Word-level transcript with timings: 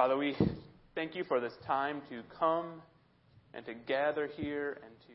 Father, 0.00 0.16
we 0.16 0.34
thank 0.94 1.14
you 1.14 1.24
for 1.24 1.40
this 1.40 1.52
time 1.66 2.00
to 2.08 2.22
come 2.38 2.80
and 3.52 3.66
to 3.66 3.74
gather 3.74 4.30
here 4.34 4.80
and 4.82 4.94
to 5.00 5.12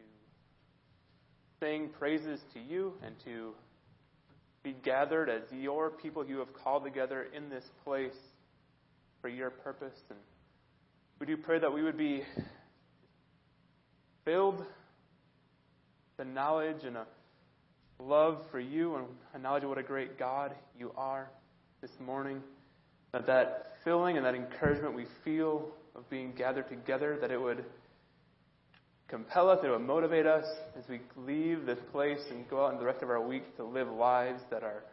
sing 1.59 1.89
praises 1.97 2.39
to 2.53 2.59
you 2.59 2.93
and 3.03 3.15
to 3.25 3.55
be 4.61 4.75
gathered 4.83 5.27
as 5.27 5.41
your 5.51 5.89
people 5.89 6.23
you 6.23 6.37
have 6.37 6.53
called 6.53 6.83
together 6.83 7.25
in 7.35 7.49
this 7.49 7.63
place 7.83 8.13
for 9.21 9.27
your 9.27 9.49
purpose. 9.49 9.97
And 10.11 10.19
we 11.19 11.25
do 11.25 11.35
pray 11.35 11.57
that 11.57 11.73
we 11.73 11.81
would 11.81 11.97
be 11.97 12.21
filled 14.23 14.63
the 16.17 16.25
knowledge 16.25 16.83
and 16.85 16.95
a 16.95 17.07
love 17.97 18.45
for 18.51 18.59
you 18.59 18.97
and 18.97 19.07
a 19.33 19.39
knowledge 19.39 19.63
of 19.63 19.69
what 19.69 19.79
a 19.79 19.83
great 19.83 20.19
God 20.19 20.53
you 20.77 20.91
are 20.95 21.27
this 21.81 21.89
morning. 21.99 22.43
That 23.15 23.27
that 23.27 23.67
filling 23.86 24.17
and 24.17 24.25
that 24.25 24.36
encouragement 24.36 24.93
we 24.93 25.05
feel 25.24 25.69
of 25.95 26.10
being 26.10 26.34
gathered 26.38 26.67
together, 26.67 27.17
that 27.22 27.31
it 27.31 27.41
would 27.41 27.63
compel 29.07 29.50
us, 29.50 29.60
it 29.63 29.69
would 29.69 29.79
motivate 29.79 30.25
us 30.25 30.43
as 30.77 30.84
we 30.89 31.00
leave 31.15 31.65
this 31.65 31.79
place 31.93 32.19
and 32.29 32.45
go 32.50 32.65
out 32.65 32.74
in 32.74 32.77
the 32.77 32.84
rest 32.84 33.01
of 33.01 33.10
our 33.10 33.25
week 33.25 33.55
to 33.55 33.63
live 33.63 33.88
lives 33.88 34.41
that 34.51 34.63
are 34.63 34.84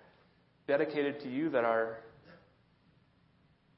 dedicated 0.68 1.18
to 1.22 1.28
you, 1.28 1.50
that 1.50 1.64
are 1.64 1.98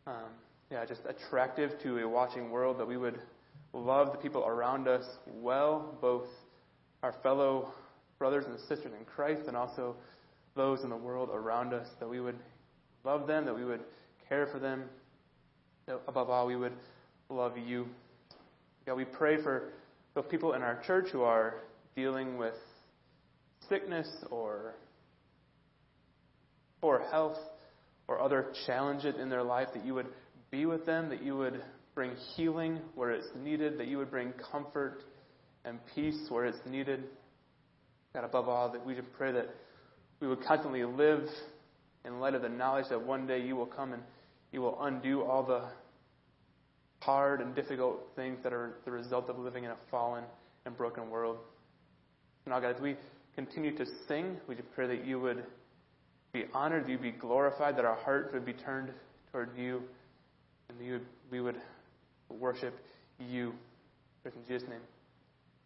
um, 0.06 0.28
yeah, 0.70 0.84
just 0.84 1.00
attractive 1.08 1.70
to 1.82 2.00
a 2.00 2.06
watching 2.06 2.50
world, 2.50 2.78
that 2.78 2.86
we 2.86 2.98
would 2.98 3.18
love 3.72 4.12
the 4.12 4.18
people 4.18 4.44
around 4.44 4.88
us 4.88 5.06
well, 5.26 5.96
both 6.02 6.26
our 7.02 7.14
fellow 7.22 7.72
brothers 8.18 8.44
and 8.44 8.58
sisters 8.68 8.92
in 8.92 9.06
Christ 9.06 9.48
and 9.48 9.56
also 9.56 9.96
those 10.54 10.82
in 10.82 10.90
the 10.90 10.96
world 10.96 11.30
around 11.32 11.72
us, 11.72 11.88
that 11.98 12.10
we 12.10 12.20
would 12.20 12.36
love 13.04 13.26
them, 13.26 13.46
that 13.46 13.56
we 13.56 13.64
would 13.64 13.80
care 14.28 14.46
for 14.52 14.58
them. 14.58 14.84
Above 16.08 16.30
all, 16.30 16.46
we 16.46 16.56
would 16.56 16.72
love 17.28 17.58
you. 17.58 17.86
God, 18.86 18.96
we 18.96 19.04
pray 19.04 19.42
for 19.42 19.72
those 20.14 20.24
people 20.30 20.54
in 20.54 20.62
our 20.62 20.82
church 20.86 21.08
who 21.12 21.22
are 21.22 21.56
dealing 21.96 22.36
with 22.38 22.54
sickness 23.68 24.08
or 24.30 24.74
poor 26.80 27.02
health 27.10 27.38
or 28.08 28.20
other 28.20 28.52
challenges 28.66 29.14
in 29.18 29.30
their 29.30 29.42
life, 29.42 29.68
that 29.74 29.84
you 29.84 29.94
would 29.94 30.08
be 30.50 30.66
with 30.66 30.84
them, 30.84 31.08
that 31.08 31.22
you 31.22 31.36
would 31.36 31.62
bring 31.94 32.12
healing 32.36 32.80
where 32.94 33.10
it's 33.10 33.28
needed, 33.42 33.78
that 33.78 33.86
you 33.86 33.98
would 33.98 34.10
bring 34.10 34.32
comfort 34.52 35.02
and 35.64 35.78
peace 35.94 36.26
where 36.28 36.44
it's 36.44 36.58
needed. 36.66 37.04
God, 38.12 38.24
above 38.24 38.48
all, 38.48 38.70
that 38.70 38.84
we 38.84 38.94
just 38.94 39.12
pray 39.16 39.32
that 39.32 39.48
we 40.20 40.28
would 40.28 40.44
constantly 40.44 40.84
live 40.84 41.26
in 42.04 42.20
light 42.20 42.34
of 42.34 42.42
the 42.42 42.48
knowledge 42.48 42.86
that 42.90 43.00
one 43.00 43.26
day 43.26 43.40
you 43.40 43.56
will 43.56 43.66
come 43.66 43.92
and 43.92 44.02
you 44.54 44.60
will 44.60 44.78
undo 44.84 45.22
all 45.22 45.42
the 45.42 45.62
hard 47.00 47.40
and 47.40 47.56
difficult 47.56 47.98
things 48.14 48.38
that 48.44 48.52
are 48.52 48.76
the 48.84 48.90
result 48.90 49.28
of 49.28 49.36
living 49.36 49.64
in 49.64 49.70
a 49.72 49.76
fallen 49.90 50.22
and 50.64 50.76
broken 50.76 51.10
world. 51.10 51.38
Now, 52.46 52.60
God, 52.60 52.76
as 52.76 52.80
we 52.80 52.94
continue 53.34 53.76
to 53.76 53.84
sing, 54.06 54.36
we 54.48 54.54
just 54.54 54.72
pray 54.76 54.86
that 54.86 55.04
you 55.04 55.18
would 55.18 55.44
be 56.32 56.44
honored, 56.54 56.84
that 56.84 56.90
you 56.90 56.98
be 56.98 57.10
glorified, 57.10 57.76
that 57.76 57.84
our 57.84 57.96
hearts 57.96 58.32
would 58.32 58.46
be 58.46 58.52
turned 58.52 58.90
toward 59.32 59.50
you, 59.58 59.82
and 60.68 60.78
you 60.80 60.92
would, 60.92 61.06
we 61.32 61.40
would 61.40 61.56
worship 62.30 62.74
you. 63.18 63.52
In 64.24 64.32
Jesus' 64.46 64.68
name, 64.68 64.80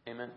amen. 0.09 0.31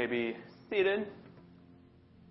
May 0.00 0.06
be 0.06 0.34
seated. 0.70 1.06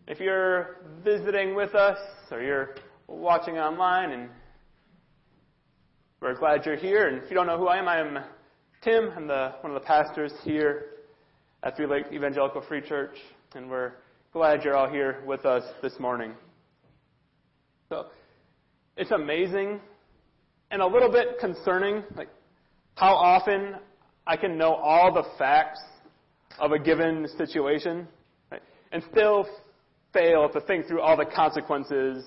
If 0.08 0.20
you're 0.20 0.78
visiting 1.04 1.54
with 1.54 1.76
us 1.76 2.00
or 2.32 2.42
you're 2.42 2.74
watching 3.08 3.60
online, 3.60 4.10
and 4.10 4.30
we're 6.20 6.34
glad 6.34 6.66
you're 6.66 6.76
here. 6.76 7.08
And 7.08 7.24
if 7.24 7.30
you 7.30 7.36
don't 7.36 7.46
know 7.46 7.60
who 7.60 7.68
I 7.68 7.78
am, 7.78 7.88
I 7.88 8.00
am 8.00 8.18
Tim. 8.84 9.12
I'm 9.16 9.28
the, 9.28 9.54
one 9.62 9.72
of 9.72 9.80
the 9.80 9.86
pastors 9.86 10.32
here 10.44 10.86
at 11.62 11.78
Three 11.78 11.86
Lake 11.86 12.06
Evangelical 12.12 12.64
Free 12.68 12.82
Church, 12.82 13.16
and 13.54 13.70
we're 13.70 13.92
glad 14.34 14.64
you're 14.64 14.76
all 14.76 14.90
here 14.90 15.22
with 15.28 15.46
us 15.46 15.64
this 15.84 15.94
morning. 16.00 16.34
So, 17.88 18.08
it's 18.98 19.12
amazing 19.12 19.80
and 20.72 20.82
a 20.82 20.88
little 20.88 21.12
bit 21.12 21.38
concerning, 21.40 22.04
like 22.16 22.30
how 22.96 23.14
often 23.14 23.76
I 24.26 24.38
can 24.38 24.58
know 24.58 24.74
all 24.74 25.14
the 25.14 25.26
facts 25.38 25.82
of 26.60 26.72
a 26.72 26.80
given 26.80 27.28
situation 27.38 28.08
right, 28.52 28.62
and 28.91 29.04
still 29.12 29.48
fail 30.13 30.50
to 30.50 30.62
think 30.62 30.88
through 30.88 31.02
all 31.02 31.17
the 31.17 31.26
consequences 31.26 32.26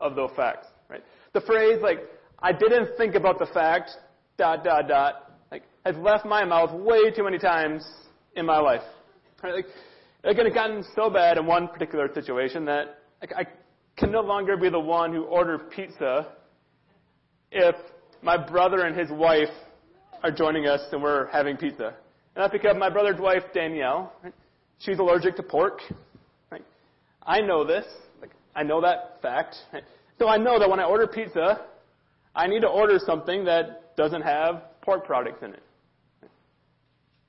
of 0.00 0.16
those 0.16 0.30
facts. 0.36 0.66
Right? 0.88 1.02
The 1.32 1.40
phrase 1.42 1.78
like 1.82 1.98
"I 2.40 2.52
didn't 2.52 2.96
think 2.96 3.14
about 3.14 3.38
the 3.38 3.46
fact," 3.46 3.90
dot 4.38 4.64
dot 4.64 4.88
dot, 4.88 5.32
like 5.50 5.62
has 5.84 5.96
left 5.96 6.24
my 6.24 6.44
mouth 6.44 6.72
way 6.72 7.10
too 7.10 7.24
many 7.24 7.38
times 7.38 7.86
in 8.36 8.46
my 8.46 8.58
life. 8.58 8.82
Right? 9.42 9.54
Like, 9.54 9.66
like 10.24 10.38
it 10.38 10.44
had 10.44 10.54
gotten 10.54 10.84
so 10.94 11.10
bad 11.10 11.38
in 11.38 11.46
one 11.46 11.68
particular 11.68 12.12
situation 12.12 12.64
that 12.66 12.98
like, 13.20 13.32
I 13.36 13.44
can 13.96 14.10
no 14.10 14.20
longer 14.20 14.56
be 14.56 14.70
the 14.70 14.80
one 14.80 15.12
who 15.12 15.24
ordered 15.24 15.70
pizza 15.70 16.28
if 17.52 17.74
my 18.22 18.36
brother 18.36 18.86
and 18.86 18.98
his 18.98 19.10
wife 19.10 19.48
are 20.22 20.30
joining 20.30 20.66
us 20.66 20.80
and 20.92 21.02
we're 21.02 21.26
having 21.28 21.56
pizza. 21.56 21.94
And 22.34 22.42
that's 22.42 22.52
because 22.52 22.76
my 22.78 22.90
brother's 22.90 23.20
wife, 23.20 23.42
Danielle, 23.52 24.12
right, 24.22 24.34
she's 24.78 24.98
allergic 24.98 25.36
to 25.36 25.42
pork. 25.42 25.80
Right? 26.50 26.64
I 27.22 27.40
know 27.40 27.64
this. 27.64 27.84
Like, 28.20 28.30
I 28.54 28.62
know 28.62 28.80
that 28.80 29.18
fact. 29.20 29.56
Right? 29.72 29.82
So 30.18 30.28
I 30.28 30.36
know 30.36 30.58
that 30.58 30.68
when 30.68 30.80
I 30.80 30.84
order 30.84 31.06
pizza, 31.06 31.64
I 32.34 32.46
need 32.46 32.60
to 32.60 32.68
order 32.68 32.98
something 33.04 33.44
that 33.44 33.96
doesn't 33.96 34.22
have 34.22 34.62
pork 34.82 35.04
products 35.04 35.42
in 35.42 35.54
it. 35.54 35.62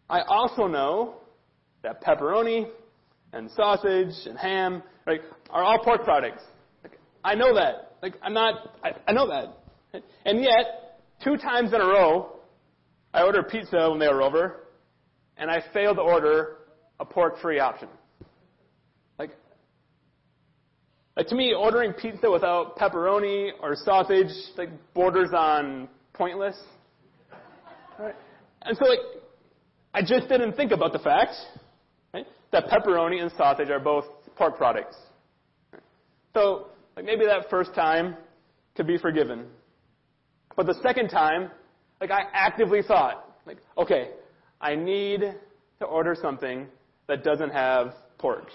I 0.10 0.22
also 0.28 0.68
know 0.68 1.16
that 1.84 2.04
pepperoni 2.04 2.68
and 3.34 3.50
sausage 3.52 4.14
and 4.26 4.38
ham 4.38 4.84
right, 5.08 5.22
are 5.50 5.64
all 5.64 5.80
pork 5.84 6.04
products. 6.04 6.44
Like, 6.84 7.00
I 7.24 7.34
know 7.34 7.56
that. 7.56 7.96
Like 8.02 8.16
I'm 8.22 8.34
not. 8.34 8.76
I, 8.84 8.92
I 9.08 9.12
know 9.14 9.28
that. 9.28 10.04
And 10.26 10.42
yet, 10.42 11.00
two 11.24 11.38
times 11.38 11.74
in 11.74 11.82
a 11.82 11.86
row, 11.86 12.38
I 13.14 13.24
ordered 13.24 13.50
pizza 13.50 13.90
when 13.90 14.00
they 14.00 14.08
were 14.08 14.22
over, 14.22 14.61
and 15.38 15.50
I 15.50 15.64
failed 15.74 15.98
to 15.98 16.02
order 16.02 16.58
a 17.00 17.06
pork-free 17.06 17.60
option. 17.60 17.90
Like, 19.18 19.32
like 21.18 21.28
to 21.28 21.36
me, 21.36 21.54
ordering 21.54 21.94
pizza 21.94 22.30
without 22.30 22.78
pepperoni 22.78 23.52
or 23.62 23.76
sausage 23.76 24.32
like 24.58 24.70
borders 24.94 25.30
on 25.36 25.90
pointless. 26.14 26.58
Right? 28.00 28.16
And 28.64 28.78
so, 28.78 28.86
like, 28.86 29.00
I 29.94 30.02
just 30.02 30.30
didn't 30.30 30.54
think 30.56 30.72
about 30.72 30.94
the 30.94 31.00
fact 31.00 31.34
right, 32.14 32.26
that 32.52 32.68
pepperoni 32.68 33.22
and 33.22 33.32
sausage 33.38 33.70
are 33.70 33.80
both 33.80 34.06
pork 34.36 34.58
products. 34.58 34.96
So, 36.34 36.68
like 36.96 37.06
maybe 37.06 37.26
that 37.26 37.50
first 37.50 37.74
time 37.74 38.16
could 38.76 38.88
be 38.88 38.98
forgiven. 38.98 39.48
But 40.56 40.66
the 40.66 40.76
second 40.82 41.10
time, 41.10 41.52
like 42.00 42.12
I 42.12 42.22
actively 42.34 42.82
thought, 42.82 43.36
like, 43.46 43.58
okay, 43.78 44.12
I 44.62 44.76
need 44.76 45.22
to 45.80 45.86
order 45.86 46.16
something 46.20 46.68
that 47.08 47.24
doesn't 47.24 47.52
have 47.52 47.94
pork. 48.18 48.48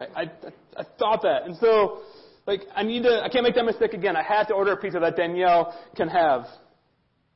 I, 0.00 0.22
I, 0.22 0.30
I 0.76 0.84
thought 0.98 1.22
that. 1.22 1.44
And 1.44 1.56
so, 1.56 2.02
like, 2.46 2.62
I 2.74 2.82
need 2.82 3.02
to, 3.02 3.22
I 3.22 3.28
can't 3.28 3.44
make 3.44 3.54
that 3.56 3.64
mistake 3.64 3.92
again. 3.92 4.16
I 4.16 4.22
have 4.22 4.46
to 4.48 4.54
order 4.54 4.72
a 4.72 4.76
pizza 4.76 4.98
that 5.00 5.16
Danielle 5.16 5.76
can 5.96 6.08
have. 6.08 6.46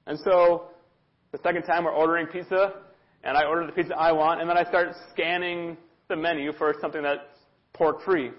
And 0.07 0.19
so, 0.25 0.69
the 1.33 1.39
second 1.43 1.65
time 1.65 1.85
we're 1.85 1.93
ordering 1.93 2.27
pizza, 2.27 2.75
and 3.25 3.37
I 3.37 3.45
order 3.45 3.67
the 3.67 3.73
pizza 3.73 3.95
I 3.97 4.13
want, 4.13 4.41
and 4.41 4.49
then 4.49 4.57
I 4.57 4.65
start 4.65 4.89
scanning 5.13 5.77
the 6.09 6.17
menu 6.17 6.53
for 6.53 6.75
something 6.81 7.03
that's 7.03 7.21
pork 7.75 8.03
free. 8.05 8.31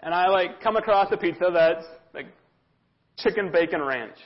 And 0.00 0.14
I 0.14 0.28
like 0.28 0.60
come 0.60 0.76
across 0.76 1.08
a 1.10 1.16
pizza 1.16 1.50
that's 1.52 1.84
like 2.14 2.26
chicken 3.16 3.50
bacon 3.52 3.82
ranch. 3.82 4.16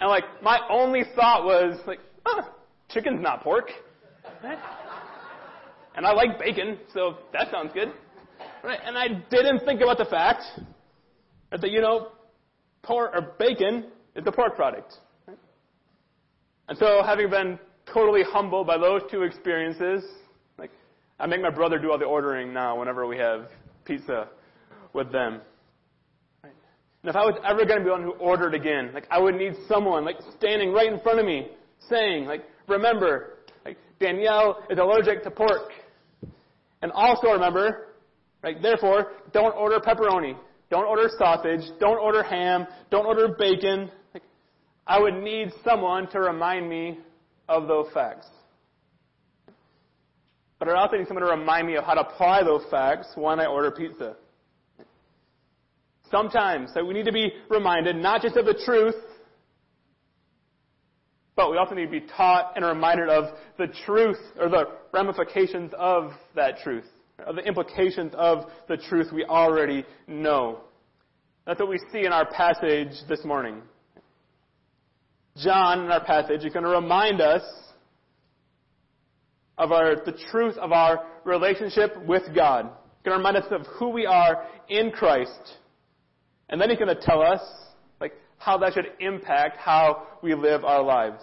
And 0.00 0.08
like 0.08 0.24
my 0.42 0.60
only 0.70 1.02
thought 1.14 1.44
was 1.44 1.78
like, 1.86 2.00
oh, 2.26 2.40
chicken's 2.90 3.22
not 3.22 3.42
pork. 3.42 3.70
And 5.96 6.06
I 6.06 6.12
like 6.12 6.38
bacon, 6.38 6.78
so 6.92 7.18
that 7.32 7.50
sounds 7.50 7.72
good. 7.72 7.92
Right? 8.62 8.80
And 8.84 8.98
I 8.98 9.08
didn't 9.30 9.60
think 9.64 9.80
about 9.80 9.98
the 9.98 10.06
fact 10.06 10.42
that 11.50 11.70
you 11.70 11.80
know, 11.80 12.08
pork 12.82 13.12
or 13.14 13.34
bacon 13.38 13.84
is 14.16 14.24
a 14.26 14.32
pork 14.32 14.56
product. 14.56 14.94
And 16.68 16.78
so, 16.78 17.02
having 17.04 17.28
been 17.28 17.58
totally 17.92 18.22
humbled 18.22 18.66
by 18.66 18.78
those 18.78 19.02
two 19.10 19.22
experiences, 19.22 20.02
like 20.58 20.70
I 21.20 21.26
make 21.26 21.42
my 21.42 21.50
brother 21.50 21.78
do 21.78 21.92
all 21.92 21.98
the 21.98 22.06
ordering 22.06 22.52
now 22.52 22.78
whenever 22.78 23.06
we 23.06 23.18
have 23.18 23.48
pizza 23.84 24.28
with 24.94 25.12
them. 25.12 25.40
And 27.04 27.10
if 27.10 27.16
I 27.16 27.26
was 27.26 27.38
ever 27.44 27.66
going 27.66 27.80
to 27.80 27.84
be 27.84 27.90
one 27.90 28.02
who 28.02 28.12
ordered 28.12 28.54
again, 28.54 28.90
like 28.94 29.06
I 29.10 29.20
would 29.20 29.34
need 29.34 29.52
someone 29.68 30.06
like 30.06 30.16
standing 30.38 30.72
right 30.72 30.90
in 30.90 30.98
front 31.00 31.18
of 31.20 31.26
me 31.26 31.48
saying, 31.90 32.24
like, 32.24 32.44
remember, 32.66 33.40
like 33.62 33.76
Danielle 34.00 34.64
is 34.70 34.78
allergic 34.78 35.22
to 35.24 35.30
pork. 35.30 35.70
And 36.80 36.90
also 36.92 37.26
remember, 37.28 37.88
right, 38.42 38.56
therefore, 38.62 39.12
don't 39.34 39.54
order 39.54 39.80
pepperoni. 39.80 40.34
Don't 40.70 40.86
order 40.86 41.10
sausage. 41.18 41.60
Don't 41.78 41.98
order 41.98 42.22
ham. 42.22 42.66
Don't 42.90 43.04
order 43.04 43.36
bacon. 43.38 43.90
Like, 44.14 44.22
I 44.86 44.98
would 44.98 45.22
need 45.22 45.52
someone 45.62 46.08
to 46.12 46.20
remind 46.20 46.70
me 46.70 47.00
of 47.50 47.68
those 47.68 47.88
facts. 47.92 48.28
But 50.58 50.70
I 50.70 50.72
also 50.80 50.96
need 50.96 51.06
someone 51.06 51.26
to 51.26 51.32
remind 51.32 51.66
me 51.66 51.74
of 51.76 51.84
how 51.84 51.92
to 51.92 52.00
apply 52.00 52.44
those 52.44 52.62
facts 52.70 53.08
when 53.14 53.40
I 53.40 53.44
order 53.44 53.70
pizza. 53.70 54.16
Sometimes 56.14 56.70
so 56.72 56.84
we 56.84 56.94
need 56.94 57.06
to 57.06 57.12
be 57.12 57.32
reminded 57.50 57.96
not 57.96 58.22
just 58.22 58.36
of 58.36 58.46
the 58.46 58.54
truth, 58.64 58.94
but 61.34 61.50
we 61.50 61.56
also 61.56 61.74
need 61.74 61.86
to 61.86 61.90
be 61.90 62.06
taught 62.16 62.52
and 62.54 62.64
reminded 62.64 63.08
of 63.08 63.34
the 63.58 63.66
truth 63.84 64.18
or 64.38 64.48
the 64.48 64.66
ramifications 64.92 65.72
of 65.76 66.12
that 66.36 66.58
truth, 66.62 66.84
of 67.26 67.34
the 67.34 67.42
implications 67.42 68.12
of 68.14 68.44
the 68.68 68.76
truth 68.76 69.08
we 69.12 69.24
already 69.24 69.84
know. 70.06 70.60
That's 71.48 71.58
what 71.58 71.68
we 71.68 71.80
see 71.90 72.06
in 72.06 72.12
our 72.12 72.26
passage 72.26 72.92
this 73.08 73.24
morning. 73.24 73.60
John, 75.36 75.86
in 75.86 75.90
our 75.90 76.04
passage, 76.04 76.44
is 76.44 76.52
going 76.52 76.64
to 76.64 76.70
remind 76.70 77.20
us 77.20 77.42
of 79.58 79.72
our, 79.72 79.96
the 79.96 80.16
truth 80.30 80.56
of 80.58 80.70
our 80.70 81.06
relationship 81.24 82.00
with 82.06 82.22
God. 82.36 82.66
He's 82.66 83.04
going 83.04 83.18
to 83.20 83.26
remind 83.26 83.36
us 83.36 83.50
of 83.50 83.66
who 83.80 83.88
we 83.88 84.06
are 84.06 84.44
in 84.68 84.92
Christ. 84.92 85.56
And 86.48 86.60
then 86.60 86.70
he's 86.70 86.78
going 86.78 86.94
to 86.94 87.00
tell 87.00 87.22
us 87.22 87.40
like 88.00 88.12
how 88.38 88.58
that 88.58 88.74
should 88.74 88.86
impact 89.00 89.58
how 89.58 90.06
we 90.22 90.34
live 90.34 90.64
our 90.64 90.82
lives. 90.82 91.22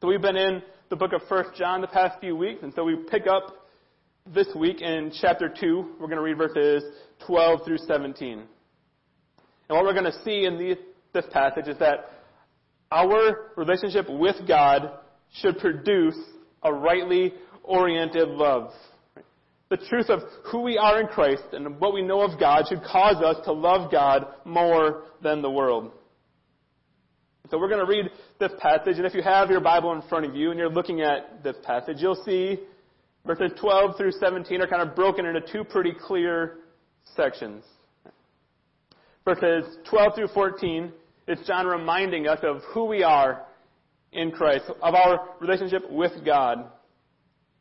So 0.00 0.08
we've 0.08 0.20
been 0.20 0.36
in 0.36 0.62
the 0.90 0.96
book 0.96 1.12
of 1.12 1.22
1 1.28 1.44
John 1.56 1.80
the 1.80 1.86
past 1.86 2.20
few 2.20 2.36
weeks, 2.36 2.62
and 2.62 2.72
so 2.74 2.84
we 2.84 2.96
pick 3.10 3.26
up 3.26 3.64
this 4.32 4.48
week 4.54 4.80
in 4.80 5.12
chapter 5.20 5.48
2. 5.48 5.96
We're 5.98 6.06
going 6.06 6.16
to 6.16 6.22
read 6.22 6.38
verses 6.38 6.82
12 7.26 7.60
through 7.64 7.78
17. 7.78 8.32
And 8.32 8.46
what 9.68 9.84
we're 9.84 9.92
going 9.92 10.04
to 10.04 10.22
see 10.24 10.44
in 10.44 10.58
the, 10.58 10.76
this 11.12 11.24
passage 11.32 11.68
is 11.68 11.78
that 11.78 12.10
our 12.90 13.50
relationship 13.56 14.06
with 14.08 14.36
God 14.46 14.90
should 15.40 15.58
produce 15.58 16.16
a 16.62 16.72
rightly 16.72 17.34
oriented 17.62 18.28
love. 18.28 18.70
The 19.74 19.86
truth 19.88 20.08
of 20.08 20.20
who 20.52 20.60
we 20.60 20.78
are 20.78 21.00
in 21.00 21.08
Christ 21.08 21.42
and 21.50 21.80
what 21.80 21.92
we 21.92 22.00
know 22.00 22.20
of 22.20 22.38
God 22.38 22.66
should 22.68 22.84
cause 22.84 23.16
us 23.16 23.44
to 23.44 23.52
love 23.52 23.90
God 23.90 24.24
more 24.44 25.02
than 25.20 25.42
the 25.42 25.50
world. 25.50 25.90
So 27.50 27.58
we're 27.58 27.68
going 27.68 27.84
to 27.84 27.90
read 27.90 28.08
this 28.38 28.52
passage, 28.60 28.98
and 28.98 29.04
if 29.04 29.14
you 29.14 29.22
have 29.22 29.50
your 29.50 29.58
Bible 29.58 29.92
in 29.92 30.02
front 30.02 30.26
of 30.26 30.36
you 30.36 30.52
and 30.52 30.60
you're 30.60 30.70
looking 30.70 31.00
at 31.00 31.42
this 31.42 31.56
passage, 31.64 31.96
you'll 31.98 32.22
see 32.24 32.60
verses 33.26 33.50
12 33.60 33.96
through 33.96 34.12
17 34.12 34.62
are 34.62 34.68
kind 34.68 34.88
of 34.88 34.94
broken 34.94 35.26
into 35.26 35.40
two 35.52 35.64
pretty 35.64 35.92
clear 36.06 36.58
sections. 37.16 37.64
Verses 39.24 39.78
12 39.90 40.14
through 40.14 40.28
14 40.28 40.92
is 41.26 41.40
John 41.48 41.66
reminding 41.66 42.28
us 42.28 42.38
of 42.44 42.62
who 42.72 42.84
we 42.84 43.02
are 43.02 43.44
in 44.12 44.30
Christ, 44.30 44.66
of 44.68 44.94
our 44.94 45.30
relationship 45.40 45.82
with 45.90 46.12
God. 46.24 46.70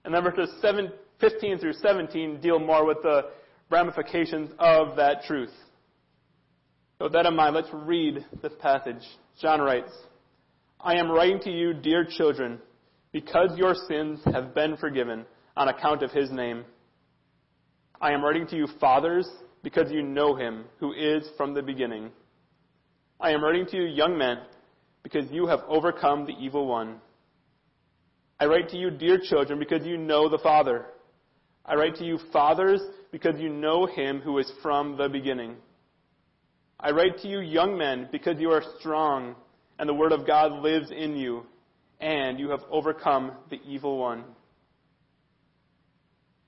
And 0.05 0.13
then 0.13 0.23
verses 0.23 0.53
7, 0.61 0.91
15 1.23 1.57
through 1.59 1.73
17 1.73 2.41
deal 2.41 2.59
more 2.59 2.85
with 2.85 2.97
the 3.01 3.29
ramifications 3.69 4.51
of 4.59 4.97
that 4.97 5.23
truth. 5.23 5.53
So 6.97 7.05
with 7.05 7.13
that 7.13 7.25
in 7.25 7.33
mind, 7.33 7.55
let's 7.55 7.69
read 7.71 8.25
this 8.41 8.51
passage. 8.59 9.01
John 9.41 9.61
writes, 9.61 9.91
I 10.81 10.95
am 10.95 11.09
writing 11.09 11.39
to 11.43 11.49
you, 11.49 11.73
dear 11.73 12.05
children, 12.05 12.59
because 13.13 13.57
your 13.57 13.73
sins 13.87 14.19
have 14.33 14.53
been 14.53 14.75
forgiven 14.75 15.25
on 15.55 15.69
account 15.69 16.03
of 16.03 16.11
his 16.11 16.29
name. 16.29 16.65
I 18.01 18.11
am 18.11 18.21
writing 18.21 18.45
to 18.47 18.57
you, 18.57 18.67
fathers, 18.81 19.25
because 19.63 19.89
you 19.89 20.03
know 20.03 20.35
him 20.35 20.65
who 20.81 20.91
is 20.91 21.23
from 21.37 21.53
the 21.53 21.61
beginning. 21.61 22.11
I 23.21 23.31
am 23.31 23.41
writing 23.41 23.65
to 23.67 23.77
you, 23.77 23.83
young 23.83 24.17
men, 24.17 24.39
because 25.03 25.31
you 25.31 25.47
have 25.47 25.61
overcome 25.69 26.25
the 26.25 26.33
evil 26.37 26.67
one. 26.67 26.97
I 28.41 28.45
write 28.45 28.67
to 28.69 28.77
you, 28.77 28.91
dear 28.91 29.19
children, 29.23 29.57
because 29.57 29.87
you 29.87 29.97
know 29.97 30.27
the 30.27 30.39
Father. 30.39 30.87
I 31.65 31.75
write 31.75 31.95
to 31.95 32.05
you, 32.05 32.19
fathers, 32.31 32.81
because 33.11 33.39
you 33.39 33.49
know 33.49 33.85
him 33.85 34.19
who 34.19 34.37
is 34.37 34.51
from 34.61 34.97
the 34.97 35.07
beginning. 35.07 35.55
I 36.79 36.91
write 36.91 37.19
to 37.19 37.27
you, 37.27 37.39
young 37.39 37.77
men, 37.77 38.09
because 38.11 38.39
you 38.39 38.51
are 38.51 38.63
strong, 38.79 39.35
and 39.79 39.87
the 39.87 39.93
word 39.93 40.11
of 40.11 40.27
God 40.27 40.61
lives 40.61 40.91
in 40.91 41.15
you, 41.15 41.45
and 42.01 42.37
you 42.37 42.49
have 42.49 42.61
overcome 42.69 43.31
the 43.49 43.61
evil 43.65 43.97
one. 43.97 44.25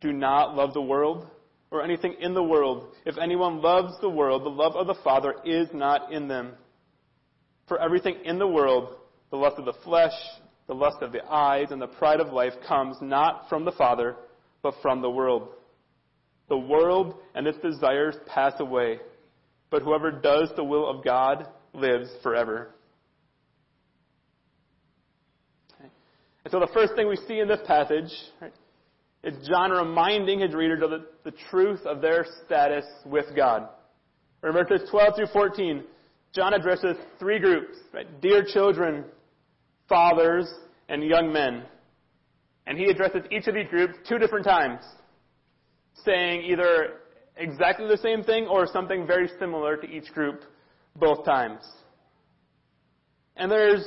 Do 0.02 0.12
not 0.12 0.56
love 0.56 0.74
the 0.74 0.82
world 0.82 1.28
or 1.72 1.82
anything 1.82 2.16
in 2.20 2.34
the 2.34 2.44
world. 2.44 2.94
If 3.06 3.18
anyone 3.18 3.62
loves 3.62 3.94
the 4.02 4.10
world, 4.10 4.44
the 4.44 4.50
love 4.50 4.76
of 4.76 4.88
the 4.88 5.02
Father 5.04 5.36
is 5.46 5.70
not 5.74 6.12
in 6.12 6.28
them. 6.28 6.52
For 7.68 7.80
everything 7.82 8.18
in 8.26 8.38
the 8.38 8.48
world, 8.48 8.96
the 9.32 9.38
lust 9.38 9.58
of 9.58 9.66
the 9.66 9.74
flesh, 9.84 10.14
the 10.68 10.76
lust 10.76 10.98
of 11.02 11.12
the 11.12 11.26
eyes, 11.26 11.68
and 11.72 11.82
the 11.82 11.88
pride 11.88 12.20
of 12.20 12.34
life 12.34 12.54
comes 12.68 12.98
not 13.02 13.48
from 13.50 13.66
the 13.66 13.72
Father, 13.72 14.16
but 14.66 14.74
from 14.82 15.00
the 15.00 15.10
world. 15.10 15.50
The 16.50 16.58
world 16.58 17.14
and 17.36 17.46
its 17.46 17.60
desires 17.60 18.16
pass 18.26 18.54
away, 18.58 18.98
but 19.70 19.84
whoever 19.84 20.10
does 20.10 20.50
the 20.56 20.64
will 20.64 20.90
of 20.90 21.06
God 21.06 21.46
lives 21.76 22.10
forever. 22.24 22.74
And 25.80 26.52
so 26.52 26.60
the 26.60 26.70
first 26.74 26.96
thing 26.96 27.08
we 27.08 27.16
see 27.28 27.38
in 27.38 27.48
this 27.48 27.60
passage 27.68 28.10
right, 28.42 28.52
is 29.24 29.48
John 29.48 29.70
reminding 29.70 30.40
his 30.40 30.56
readers 30.56 30.82
of 30.82 30.90
the, 30.90 31.06
the 31.24 31.38
truth 31.52 31.86
of 31.86 32.02
their 32.02 32.26
status 32.48 32.86
with 33.06 33.36
God. 33.36 33.70
Remember 34.42 34.68
verses 34.68 34.90
12 34.90 35.16
through 35.16 35.28
14, 35.32 35.84
John 36.34 36.56
addresses 36.56 36.98
three 37.20 37.38
groups, 37.38 37.78
right? 37.94 38.08
Dear 38.20 38.44
children, 38.52 39.06
fathers, 39.88 40.52
and 40.90 41.04
young 41.04 41.32
men. 41.32 41.66
And 42.68 42.78
he 42.78 42.86
addresses 42.86 43.24
each 43.32 43.48
of 43.48 43.54
these 43.54 43.68
groups 43.70 43.94
two 44.08 44.18
different 44.18 44.46
times, 44.46 44.82
saying 46.04 46.44
either 46.44 47.02
exactly 47.38 47.88
the 47.88 47.98
same 47.98 48.24
thing 48.24 48.48
or 48.48 48.66
something 48.66 49.06
very 49.06 49.30
similar 49.40 49.78
to 49.78 49.88
each 49.88 50.12
group 50.14 50.44
both 50.96 51.26
times. 51.26 51.62
And 53.38 53.52
there's, 53.52 53.86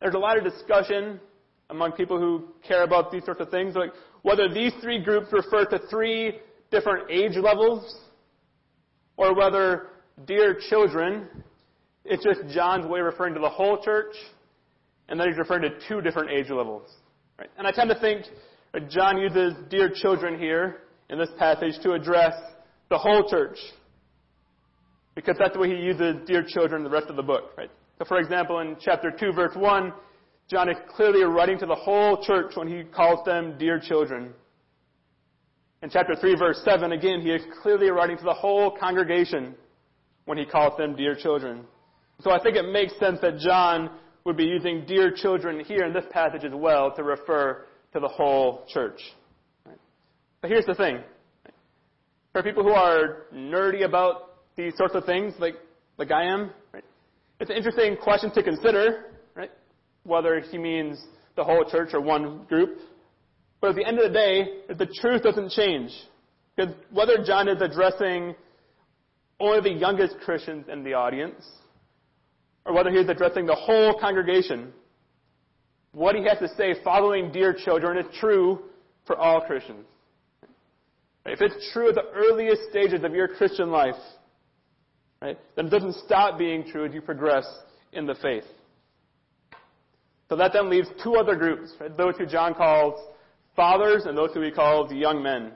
there's 0.00 0.14
a 0.14 0.18
lot 0.18 0.38
of 0.38 0.44
discussion 0.44 1.20
among 1.68 1.92
people 1.92 2.18
who 2.18 2.48
care 2.66 2.82
about 2.82 3.12
these 3.12 3.24
sorts 3.24 3.40
of 3.40 3.50
things, 3.50 3.74
like 3.76 3.92
whether 4.22 4.52
these 4.52 4.72
three 4.80 5.02
groups 5.02 5.28
refer 5.32 5.64
to 5.66 5.78
three 5.88 6.38
different 6.70 7.10
age 7.10 7.36
levels, 7.36 7.96
or 9.16 9.34
whether 9.34 9.88
dear 10.26 10.58
children, 10.68 11.28
it's 12.04 12.24
just 12.24 12.40
John's 12.54 12.86
way 12.86 13.00
of 13.00 13.06
referring 13.06 13.34
to 13.34 13.40
the 13.40 13.48
whole 13.48 13.82
church, 13.82 14.14
and 15.08 15.18
then 15.18 15.28
he's 15.28 15.38
referring 15.38 15.62
to 15.62 15.70
two 15.88 16.00
different 16.00 16.30
age 16.30 16.50
levels. 16.50 16.90
Right? 17.40 17.50
And 17.56 17.66
I 17.66 17.72
tend 17.72 17.88
to 17.88 17.98
think 17.98 18.26
John 18.90 19.16
uses 19.16 19.54
dear 19.70 19.90
children 19.92 20.38
here 20.38 20.82
in 21.08 21.18
this 21.18 21.30
passage 21.38 21.72
to 21.82 21.92
address 21.92 22.34
the 22.90 22.98
whole 22.98 23.28
church. 23.30 23.56
Because 25.14 25.36
that's 25.38 25.54
the 25.54 25.58
way 25.58 25.68
he 25.68 25.82
uses 25.82 26.16
dear 26.26 26.44
children 26.46 26.80
in 26.80 26.84
the 26.84 26.90
rest 26.90 27.08
of 27.08 27.16
the 27.16 27.22
book, 27.22 27.52
right? 27.56 27.70
So 27.98 28.04
for 28.04 28.18
example, 28.18 28.60
in 28.60 28.76
chapter 28.78 29.10
2, 29.10 29.32
verse 29.32 29.56
1, 29.56 29.92
John 30.48 30.68
is 30.68 30.76
clearly 30.94 31.22
writing 31.22 31.58
to 31.60 31.66
the 31.66 31.74
whole 31.74 32.22
church 32.22 32.52
when 32.56 32.68
he 32.68 32.84
calls 32.84 33.24
them 33.24 33.56
dear 33.58 33.80
children. 33.80 34.34
In 35.82 35.88
chapter 35.88 36.14
3, 36.14 36.36
verse 36.36 36.60
7, 36.64 36.92
again, 36.92 37.22
he 37.22 37.30
is 37.30 37.42
clearly 37.62 37.90
writing 37.90 38.18
to 38.18 38.24
the 38.24 38.34
whole 38.34 38.76
congregation 38.78 39.54
when 40.26 40.36
he 40.36 40.44
calls 40.44 40.76
them 40.76 40.94
dear 40.94 41.14
children. 41.14 41.64
So 42.20 42.30
I 42.30 42.42
think 42.42 42.56
it 42.56 42.70
makes 42.70 42.98
sense 42.98 43.18
that 43.22 43.38
John 43.38 43.90
would 44.30 44.36
be 44.36 44.44
using 44.44 44.84
dear 44.86 45.10
children 45.10 45.58
here 45.64 45.84
in 45.84 45.92
this 45.92 46.04
passage 46.12 46.44
as 46.44 46.52
well 46.54 46.94
to 46.94 47.02
refer 47.02 47.66
to 47.92 47.98
the 47.98 48.06
whole 48.06 48.64
church. 48.72 49.00
But 50.40 50.52
here's 50.52 50.66
the 50.66 50.74
thing. 50.76 51.00
For 52.32 52.40
people 52.44 52.62
who 52.62 52.70
are 52.70 53.26
nerdy 53.34 53.84
about 53.84 54.36
these 54.54 54.76
sorts 54.76 54.94
of 54.94 55.04
things, 55.04 55.34
like, 55.40 55.56
like 55.98 56.12
I 56.12 56.26
am, 56.26 56.52
right, 56.72 56.84
it's 57.40 57.50
an 57.50 57.56
interesting 57.56 57.96
question 57.96 58.30
to 58.34 58.42
consider, 58.44 59.06
right? 59.34 59.50
Whether 60.04 60.38
he 60.38 60.58
means 60.58 61.04
the 61.34 61.42
whole 61.42 61.64
church 61.68 61.88
or 61.92 62.00
one 62.00 62.44
group. 62.44 62.78
But 63.60 63.70
at 63.70 63.76
the 63.76 63.84
end 63.84 63.98
of 63.98 64.12
the 64.12 64.16
day, 64.16 64.44
the 64.68 64.86
truth 65.00 65.24
doesn't 65.24 65.50
change. 65.50 65.90
Because 66.54 66.72
whether 66.92 67.16
John 67.24 67.48
is 67.48 67.60
addressing 67.60 68.36
only 69.40 69.72
the 69.72 69.76
youngest 69.76 70.20
Christians 70.20 70.66
in 70.70 70.84
the 70.84 70.94
audience, 70.94 71.44
or 72.66 72.74
whether 72.74 72.90
he's 72.90 73.08
addressing 73.08 73.46
the 73.46 73.54
whole 73.54 73.98
congregation, 73.98 74.72
what 75.92 76.14
he 76.14 76.24
has 76.24 76.38
to 76.38 76.48
say 76.56 76.74
following 76.84 77.32
dear 77.32 77.52
children 77.52 77.98
is 77.98 78.06
true 78.18 78.60
for 79.06 79.16
all 79.16 79.40
Christians. 79.40 79.86
If 81.26 81.40
it's 81.40 81.72
true 81.72 81.88
at 81.88 81.94
the 81.94 82.10
earliest 82.14 82.62
stages 82.70 83.04
of 83.04 83.12
your 83.12 83.28
Christian 83.28 83.70
life, 83.70 83.94
right, 85.20 85.38
then 85.56 85.66
it 85.66 85.70
doesn't 85.70 85.96
stop 86.06 86.38
being 86.38 86.64
true 86.70 86.86
as 86.86 86.94
you 86.94 87.00
progress 87.00 87.46
in 87.92 88.06
the 88.06 88.14
faith. 88.16 88.44
So 90.28 90.36
that 90.36 90.52
then 90.52 90.70
leaves 90.70 90.88
two 91.02 91.16
other 91.16 91.34
groups, 91.34 91.72
right, 91.80 91.94
those 91.96 92.16
who 92.16 92.24
John 92.24 92.54
calls 92.54 93.00
fathers 93.56 94.04
and 94.06 94.16
those 94.16 94.32
who 94.32 94.40
he 94.40 94.50
calls 94.50 94.92
young 94.92 95.22
men. 95.22 95.52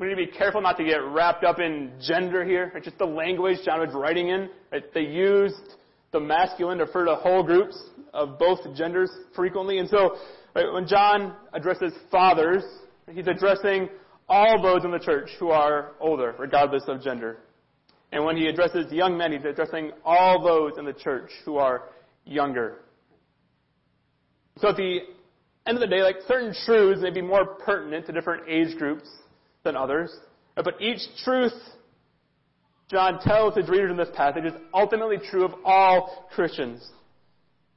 We 0.00 0.06
need 0.06 0.14
to 0.14 0.32
be 0.32 0.38
careful 0.38 0.62
not 0.62 0.78
to 0.78 0.84
get 0.84 1.04
wrapped 1.04 1.44
up 1.44 1.60
in 1.60 1.92
gender 2.00 2.42
here. 2.42 2.72
It's 2.74 2.86
just 2.86 2.96
the 2.96 3.04
language 3.04 3.58
John 3.66 3.80
was 3.80 3.90
writing 3.92 4.28
in. 4.28 4.48
They 4.94 5.02
used 5.02 5.74
the 6.10 6.18
masculine 6.18 6.78
to 6.78 6.86
refer 6.86 7.04
to 7.04 7.16
whole 7.16 7.42
groups 7.42 7.78
of 8.14 8.38
both 8.38 8.60
genders 8.74 9.10
frequently. 9.36 9.76
And 9.76 9.86
so 9.90 10.16
when 10.54 10.86
John 10.86 11.36
addresses 11.52 11.92
fathers, 12.10 12.64
he's 13.12 13.26
addressing 13.26 13.90
all 14.26 14.62
those 14.62 14.86
in 14.86 14.90
the 14.90 14.98
church 14.98 15.28
who 15.38 15.50
are 15.50 15.92
older, 16.00 16.34
regardless 16.38 16.84
of 16.88 17.02
gender. 17.02 17.40
And 18.10 18.24
when 18.24 18.38
he 18.38 18.46
addresses 18.46 18.90
young 18.90 19.18
men, 19.18 19.32
he's 19.32 19.44
addressing 19.44 19.92
all 20.02 20.42
those 20.42 20.78
in 20.78 20.86
the 20.86 20.94
church 20.94 21.30
who 21.44 21.58
are 21.58 21.90
younger. 22.24 22.78
So 24.60 24.70
at 24.70 24.76
the 24.76 25.00
end 25.66 25.76
of 25.76 25.80
the 25.80 25.86
day, 25.94 26.02
like 26.02 26.16
certain 26.26 26.54
truths 26.64 27.02
may 27.02 27.10
be 27.10 27.20
more 27.20 27.44
pertinent 27.44 28.06
to 28.06 28.12
different 28.12 28.48
age 28.48 28.78
groups 28.78 29.06
than 29.64 29.76
others. 29.76 30.14
Uh, 30.56 30.62
but 30.62 30.80
each 30.80 31.00
truth 31.24 31.52
John 32.90 33.20
tells 33.20 33.54
his 33.54 33.68
readers 33.68 33.90
in 33.90 33.96
this 33.96 34.08
passage 34.14 34.44
is 34.44 34.52
ultimately 34.74 35.18
true 35.30 35.44
of 35.44 35.54
all 35.64 36.26
Christians. 36.34 36.86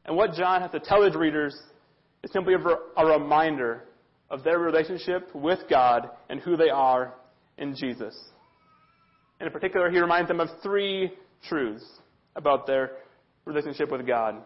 And 0.06 0.18
what 0.18 0.34
John 0.34 0.62
has 0.62 0.72
to 0.72 0.80
tell 0.80 1.04
his 1.04 1.16
readers 1.16 1.56
is 2.24 2.32
simply 2.32 2.56
a 2.56 3.06
reminder 3.06 3.84
of 4.32 4.44
their 4.44 4.58
relationship 4.58 5.30
with 5.36 5.60
God 5.70 6.10
and 6.30 6.40
who 6.40 6.58
they 6.58 6.70
are 6.70 7.14
in 7.60 7.76
Jesus. 7.76 8.18
And 9.40 9.48
in 9.48 9.54
particular, 9.54 9.92
he 9.92 10.00
reminds 10.00 10.30
them 10.30 10.40
of 10.40 10.50
three 10.64 11.12
truths 11.48 11.86
about 12.36 12.66
their 12.66 12.94
relationship 13.46 13.92
with 13.92 14.08
God. 14.08 14.38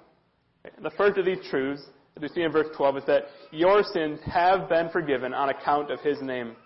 The 0.82 0.92
first 0.92 1.18
of 1.18 1.26
these 1.26 1.40
truths, 1.50 1.84
as 2.18 2.22
we 2.22 2.28
see 2.30 2.42
in 2.42 2.52
verse 2.52 2.68
12, 2.76 2.98
is 2.98 3.04
that 3.06 3.24
your 3.52 3.84
sins 3.84 4.20
have 4.26 4.68
been 4.68 4.90
forgiven 4.90 5.34
on 5.34 5.50
account 5.50 5.92
of 5.92 6.02
his 6.02 6.22
name. 6.22 6.58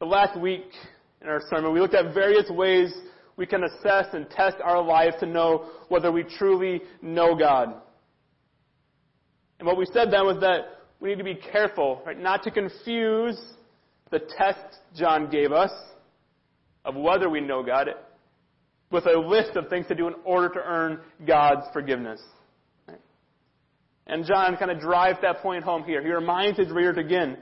The 0.00 0.06
last 0.06 0.40
week 0.40 0.64
in 1.20 1.28
our 1.28 1.42
sermon, 1.50 1.74
we 1.74 1.80
looked 1.80 1.94
at 1.94 2.14
various 2.14 2.48
ways 2.48 2.90
we 3.36 3.44
can 3.44 3.64
assess 3.64 4.06
and 4.14 4.28
test 4.30 4.56
our 4.64 4.82
lives 4.82 5.16
to 5.20 5.26
know 5.26 5.66
whether 5.88 6.10
we 6.10 6.24
truly 6.24 6.80
know 7.02 7.34
God. 7.34 7.74
And 9.58 9.66
what 9.66 9.76
we 9.76 9.84
said 9.92 10.10
then 10.10 10.24
was 10.24 10.40
that 10.40 10.60
we 11.00 11.10
need 11.10 11.18
to 11.18 11.24
be 11.24 11.34
careful, 11.34 12.00
right, 12.06 12.18
not 12.18 12.42
to 12.44 12.50
confuse 12.50 13.38
the 14.10 14.20
test 14.38 14.78
John 14.96 15.28
gave 15.30 15.52
us 15.52 15.70
of 16.86 16.96
whether 16.96 17.28
we 17.28 17.42
know 17.42 17.62
God 17.62 17.88
with 18.90 19.04
a 19.04 19.18
list 19.18 19.54
of 19.56 19.68
things 19.68 19.86
to 19.88 19.94
do 19.94 20.08
in 20.08 20.14
order 20.24 20.48
to 20.48 20.60
earn 20.64 21.00
God's 21.26 21.66
forgiveness. 21.74 22.22
And 24.06 24.24
John 24.24 24.56
kind 24.56 24.70
of 24.70 24.80
drives 24.80 25.18
that 25.20 25.42
point 25.42 25.62
home 25.62 25.84
here. 25.84 26.02
He 26.02 26.10
reminds 26.10 26.58
his 26.58 26.70
readers 26.70 26.96
again 26.96 27.36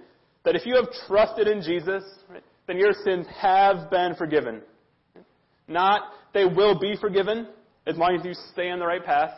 that 0.45 0.57
if 0.57 0.67
you 0.67 0.75
have 0.77 0.87
trusted 1.07 1.47
in 1.47 1.63
Jesus, 1.63 2.03
right, 2.29 2.43
then 2.69 2.79
your 2.79 2.93
sins 3.05 3.27
have 3.41 3.91
been 3.91 4.15
forgiven. 4.15 4.61
Not 5.67 6.03
they 6.33 6.45
will 6.45 6.79
be 6.79 6.95
forgiven 7.01 7.49
as 7.87 7.97
long 7.97 8.15
as 8.15 8.25
you 8.25 8.35
stay 8.53 8.71
on 8.71 8.79
the 8.79 8.87
right 8.87 9.05
path. 9.05 9.33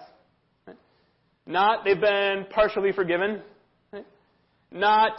Not 1.47 1.85
they've 1.85 2.01
been 2.01 2.47
partially 2.51 2.93
forgiven. 2.93 3.41
Not 4.70 5.12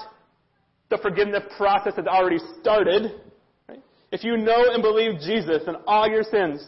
the 0.89 0.97
forgiveness 1.01 1.43
process 1.57 1.95
has 1.95 2.05
already 2.05 2.37
started. 2.59 3.13
If 4.11 4.25
you 4.25 4.35
know 4.35 4.65
and 4.71 4.83
believe 4.83 5.21
Jesus, 5.21 5.63
then 5.65 5.75
all 5.87 6.07
your 6.07 6.23
sins, 6.23 6.65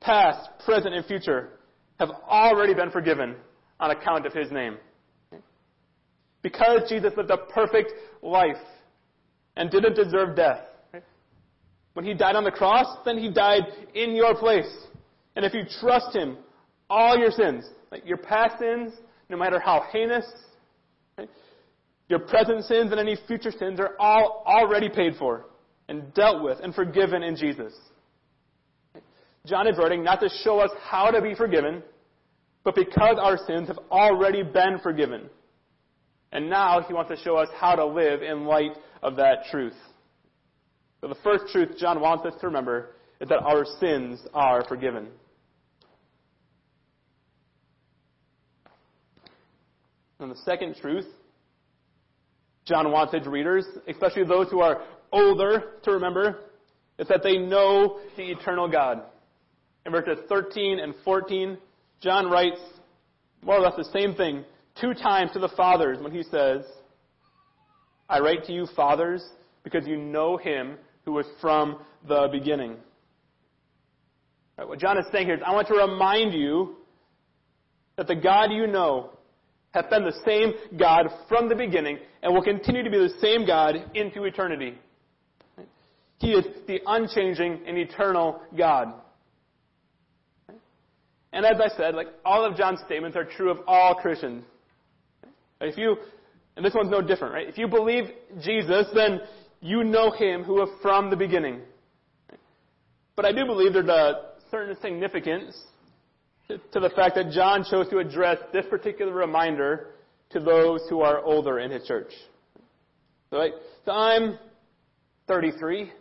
past, 0.00 0.48
present, 0.64 0.94
and 0.94 1.04
future, 1.04 1.50
have 2.00 2.08
already 2.26 2.72
been 2.72 2.90
forgiven 2.90 3.36
on 3.78 3.90
account 3.90 4.24
of 4.24 4.32
his 4.32 4.50
name. 4.50 4.78
Because 6.40 6.88
Jesus 6.88 7.12
lived 7.16 7.30
a 7.30 7.36
perfect 7.36 7.92
life 8.22 8.56
and 9.56 9.70
didn't 9.70 9.94
deserve 9.94 10.34
death. 10.34 10.60
When 11.94 12.04
he 12.04 12.14
died 12.14 12.36
on 12.36 12.44
the 12.44 12.50
cross, 12.50 12.98
then 13.04 13.18
he 13.18 13.30
died 13.30 13.62
in 13.94 14.14
your 14.14 14.34
place. 14.34 14.72
And 15.36 15.44
if 15.44 15.54
you 15.54 15.62
trust 15.80 16.14
him, 16.14 16.36
all 16.90 17.16
your 17.16 17.30
sins, 17.30 17.64
like 17.90 18.06
your 18.06 18.16
past 18.16 18.58
sins, 18.58 18.92
no 19.28 19.36
matter 19.36 19.58
how 19.58 19.84
heinous, 19.92 20.26
right, 21.16 21.28
your 22.08 22.20
present 22.20 22.64
sins 22.64 22.90
and 22.90 23.00
any 23.00 23.16
future 23.26 23.50
sins 23.50 23.78
are 23.80 23.94
all 23.98 24.42
already 24.46 24.88
paid 24.88 25.14
for 25.18 25.46
and 25.88 26.12
dealt 26.14 26.42
with 26.42 26.58
and 26.62 26.74
forgiven 26.74 27.22
in 27.22 27.36
Jesus. 27.36 27.74
John 29.46 29.66
is 29.66 29.78
writing 29.78 30.04
not 30.04 30.20
to 30.20 30.28
show 30.42 30.58
us 30.60 30.70
how 30.82 31.10
to 31.10 31.22
be 31.22 31.34
forgiven, 31.34 31.82
but 32.64 32.74
because 32.74 33.16
our 33.20 33.38
sins 33.46 33.68
have 33.68 33.78
already 33.90 34.42
been 34.42 34.78
forgiven. 34.82 35.28
And 36.32 36.50
now 36.50 36.82
he 36.82 36.92
wants 36.92 37.10
to 37.10 37.22
show 37.22 37.36
us 37.36 37.48
how 37.56 37.74
to 37.74 37.86
live 37.86 38.22
in 38.22 38.44
light 38.44 38.72
of 39.02 39.16
that 39.16 39.44
truth. 39.50 39.76
So 41.00 41.08
the 41.08 41.16
first 41.22 41.52
truth 41.52 41.76
John 41.78 42.00
wants 42.00 42.24
us 42.26 42.34
to 42.40 42.46
remember 42.46 42.90
is 43.20 43.28
that 43.28 43.38
our 43.40 43.64
sins 43.80 44.20
are 44.34 44.64
forgiven. 44.68 45.08
And 50.20 50.30
the 50.30 50.36
second 50.44 50.76
truth 50.76 51.06
John 52.64 52.92
wants 52.92 53.14
his 53.14 53.26
readers, 53.26 53.64
especially 53.88 54.24
those 54.24 54.50
who 54.50 54.60
are 54.60 54.82
older, 55.10 55.76
to 55.84 55.90
remember, 55.90 56.40
is 56.98 57.08
that 57.08 57.22
they 57.22 57.38
know 57.38 58.00
the 58.16 58.24
eternal 58.24 58.68
God. 58.68 59.02
In 59.86 59.92
verses 59.92 60.18
13 60.28 60.78
and 60.78 60.94
14, 61.02 61.56
John 62.02 62.30
writes 62.30 62.60
more 63.42 63.56
or 63.56 63.60
less 63.60 63.74
the 63.76 63.84
same 63.84 64.14
thing 64.14 64.44
two 64.78 64.92
times 64.92 65.30
to 65.32 65.38
the 65.38 65.48
fathers 65.56 65.98
when 66.00 66.12
he 66.12 66.22
says, 66.24 66.62
I 68.08 68.20
write 68.20 68.44
to 68.44 68.52
you, 68.52 68.66
fathers, 68.76 69.24
because 69.64 69.86
you 69.86 69.96
know 69.96 70.36
him 70.36 70.76
who 71.08 71.14
was 71.14 71.26
from 71.40 71.78
the 72.06 72.28
beginning. 72.30 72.76
Right, 74.58 74.68
what 74.68 74.78
John 74.78 74.98
is 74.98 75.06
saying 75.10 75.24
here 75.24 75.36
is, 75.36 75.40
I 75.44 75.54
want 75.54 75.66
to 75.68 75.74
remind 75.74 76.34
you 76.34 76.76
that 77.96 78.06
the 78.06 78.14
God 78.14 78.52
you 78.52 78.66
know 78.66 79.12
hath 79.70 79.88
been 79.88 80.04
the 80.04 80.20
same 80.26 80.52
God 80.78 81.06
from 81.26 81.48
the 81.48 81.54
beginning 81.54 81.98
and 82.22 82.34
will 82.34 82.42
continue 82.42 82.82
to 82.82 82.90
be 82.90 82.98
the 82.98 83.14
same 83.22 83.46
God 83.46 83.76
into 83.94 84.24
eternity. 84.24 84.76
He 86.18 86.32
is 86.32 86.44
the 86.66 86.80
unchanging 86.86 87.62
and 87.66 87.78
eternal 87.78 88.42
God. 88.54 88.92
And 91.32 91.46
as 91.46 91.58
I 91.58 91.74
said, 91.74 91.94
like 91.94 92.08
all 92.22 92.44
of 92.44 92.54
John's 92.54 92.80
statements 92.84 93.16
are 93.16 93.24
true 93.24 93.50
of 93.50 93.60
all 93.66 93.94
Christians. 93.94 94.44
If 95.62 95.78
you, 95.78 95.96
and 96.56 96.62
this 96.62 96.74
one's 96.74 96.90
no 96.90 97.00
different, 97.00 97.32
right? 97.32 97.48
If 97.48 97.56
you 97.56 97.66
believe 97.66 98.10
Jesus, 98.42 98.88
then 98.94 99.20
you 99.60 99.84
know 99.84 100.10
him 100.10 100.44
who 100.44 100.60
are 100.60 100.68
from 100.80 101.10
the 101.10 101.16
beginning. 101.16 101.60
But 103.16 103.24
I 103.24 103.32
do 103.32 103.44
believe 103.44 103.72
there's 103.72 103.88
a 103.88 104.30
certain 104.50 104.76
significance 104.80 105.56
to 106.48 106.80
the 106.80 106.90
fact 106.90 107.16
that 107.16 107.30
John 107.30 107.64
chose 107.68 107.88
to 107.90 107.98
address 107.98 108.38
this 108.52 108.64
particular 108.70 109.12
reminder 109.12 109.88
to 110.30 110.40
those 110.40 110.80
who 110.88 111.00
are 111.00 111.20
older 111.20 111.58
in 111.58 111.70
his 111.70 111.86
church. 111.86 112.12
So, 113.30 113.38
right? 113.38 113.52
so 113.84 113.92
I'm 113.92 114.38
33, 115.26 115.92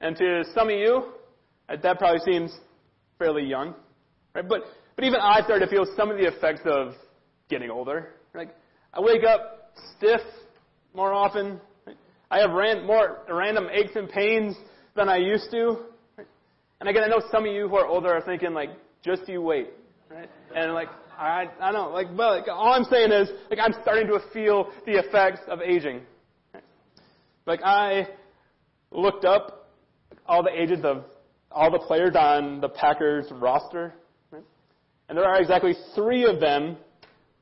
and 0.00 0.16
to 0.16 0.44
some 0.54 0.68
of 0.68 0.78
you, 0.78 1.12
that 1.68 1.98
probably 1.98 2.20
seems 2.24 2.56
fairly 3.18 3.44
young. 3.44 3.74
Right? 4.34 4.48
But, 4.48 4.62
but 4.94 5.04
even 5.04 5.20
I 5.20 5.40
started 5.42 5.66
to 5.66 5.70
feel 5.70 5.86
some 5.96 6.10
of 6.10 6.18
the 6.18 6.26
effects 6.26 6.60
of 6.64 6.94
getting 7.48 7.70
older. 7.70 8.10
Like, 8.34 8.54
I 8.92 9.00
wake 9.00 9.24
up 9.24 9.72
stiff 9.96 10.20
more 10.94 11.12
often. 11.12 11.60
Right? 12.30 12.38
I 12.38 12.40
have 12.40 12.52
ran, 12.52 12.86
more 12.86 13.18
random 13.30 13.68
aches 13.72 13.92
and 13.94 14.08
pains 14.08 14.56
than 14.94 15.08
I 15.08 15.16
used 15.16 15.50
to. 15.50 15.78
And 16.80 16.88
again, 16.88 17.04
I 17.04 17.08
know 17.08 17.22
some 17.30 17.46
of 17.46 17.52
you 17.52 17.68
who 17.68 17.76
are 17.76 17.86
older 17.86 18.12
are 18.12 18.20
thinking, 18.20 18.52
like, 18.52 18.70
just 19.02 19.28
you 19.28 19.40
wait. 19.40 19.70
Right? 20.10 20.30
And 20.54 20.72
like, 20.74 20.88
I, 21.18 21.46
I 21.60 21.72
don't 21.72 21.92
like, 21.92 22.08
but 22.16 22.40
like, 22.40 22.48
all 22.48 22.72
I'm 22.72 22.84
saying 22.84 23.12
is, 23.12 23.28
like, 23.50 23.58
I'm 23.58 23.74
starting 23.82 24.06
to 24.08 24.20
feel 24.32 24.70
the 24.84 24.98
effects 24.98 25.40
of 25.48 25.60
aging. 25.60 26.02
Like, 27.46 27.60
I 27.64 28.08
looked 28.90 29.24
up 29.24 29.68
all 30.26 30.42
the 30.42 30.50
ages 30.50 30.80
of 30.84 31.04
all 31.50 31.70
the 31.70 31.78
players 31.78 32.14
on 32.16 32.60
the 32.60 32.68
Packers 32.68 33.26
roster. 33.30 33.94
And 35.08 35.16
there 35.16 35.24
are 35.24 35.40
exactly 35.40 35.74
three 35.94 36.24
of 36.24 36.40
them 36.40 36.76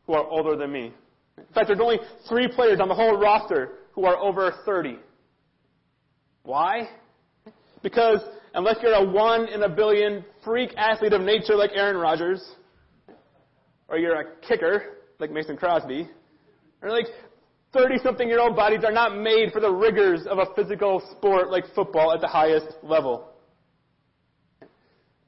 who 0.07 0.13
are 0.13 0.27
older 0.27 0.55
than 0.57 0.71
me. 0.71 0.93
In 1.39 1.45
fact, 1.55 1.69
there's 1.69 1.81
only 1.81 1.99
three 2.29 2.47
players 2.47 2.79
on 2.81 2.89
the 2.89 2.95
whole 2.95 3.19
roster 3.19 3.73
who 3.95 4.05
are 4.05 4.17
over 4.17 4.53
30. 4.67 4.99
Why? 6.43 6.89
Because 7.83 8.21
unless 8.55 8.77
you're 8.83 8.93
a 8.93 9.05
one 9.05 9.49
in 9.49 9.63
a 9.63 9.69
billion 9.69 10.25
freak 10.45 10.75
athlete 10.77 11.13
of 11.13 11.23
nature 11.23 11.55
like 11.55 11.71
Aaron 11.75 11.97
Rodgers, 11.97 12.43
or 13.89 13.99
you're 13.99 14.21
a 14.21 14.25
kicker 14.47 14.99
like 15.19 15.31
Mason 15.31 15.57
Crosby, 15.57 16.09
or 16.83 16.91
like 16.91 17.07
30 17.73 17.99
something 18.03 18.29
year 18.29 18.41
old 18.41 18.57
bodies 18.57 18.81
are 18.85 18.93
not 18.93 19.17
made 19.17 19.53
for 19.53 19.61
the 19.61 19.71
rigors 19.71 20.27
of 20.27 20.39
a 20.39 20.47
physical 20.55 21.03
sport 21.13 21.51
like 21.51 21.65
football 21.75 22.13
at 22.13 22.21
the 22.21 22.29
highest 22.29 22.67
level. 22.83 23.29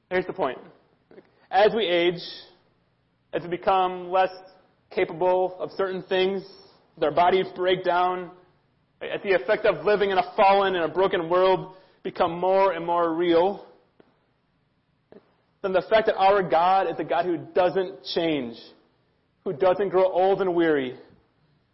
Here's 0.09 0.25
the 0.25 0.33
point. 0.33 0.57
As 1.51 1.73
we 1.75 1.85
age, 1.85 2.21
as 3.33 3.43
we 3.43 3.49
become 3.49 4.09
less 4.09 4.29
capable 4.91 5.57
of 5.59 5.69
certain 5.71 6.01
things, 6.03 6.43
as 6.95 7.03
our 7.03 7.11
bodies 7.11 7.45
break 7.55 7.83
down, 7.83 8.31
as 9.01 9.21
the 9.23 9.33
effect 9.33 9.65
of 9.65 9.85
living 9.85 10.11
in 10.11 10.17
a 10.17 10.33
fallen 10.35 10.75
and 10.75 10.83
a 10.83 10.87
broken 10.87 11.29
world 11.29 11.75
become 12.03 12.39
more 12.39 12.71
and 12.71 12.85
more 12.85 13.13
real, 13.13 13.65
than 15.61 15.73
the 15.73 15.81
fact 15.89 16.05
that 16.07 16.15
our 16.15 16.41
God 16.41 16.87
is 16.87 16.99
a 16.99 17.03
God 17.03 17.25
who 17.25 17.37
doesn't 17.37 18.03
change, 18.15 18.55
who 19.43 19.53
doesn't 19.53 19.89
grow 19.89 20.05
old 20.05 20.41
and 20.41 20.53
weary, 20.53 20.97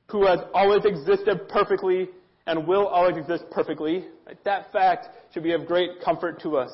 who 0.10 0.26
has 0.26 0.40
always 0.54 0.86
existed 0.86 1.48
perfectly 1.50 2.10
and 2.46 2.68
will 2.68 2.88
always 2.88 3.18
exist 3.18 3.46
perfectly, 3.52 4.06
that 4.44 4.72
fact 4.72 5.08
should 5.34 5.44
be 5.44 5.54
of 5.54 5.66
great 5.66 6.02
comfort 6.04 6.42
to 6.42 6.58
us. 6.58 6.72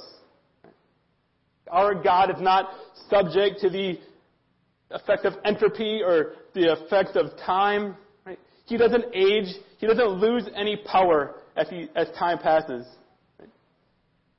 Our 1.69 1.93
God 1.93 2.31
is 2.31 2.41
not 2.41 2.69
subject 3.09 3.59
to 3.61 3.69
the 3.69 3.99
effect 4.91 5.25
of 5.25 5.33
entropy 5.45 6.01
or 6.03 6.33
the 6.53 6.73
effect 6.73 7.15
of 7.15 7.37
time. 7.45 7.95
Right? 8.69 8.77
He 8.77 8.77
doesn't 8.77 9.05
age. 9.13 9.55
He 9.77 9.87
doesn't 9.87 10.07
lose 10.07 10.43
any 10.55 10.77
power 10.85 11.35
as, 11.55 11.69
he, 11.69 11.87
as 11.95 12.07
time 12.17 12.39
passes. 12.39 12.85
Right? 13.39 13.49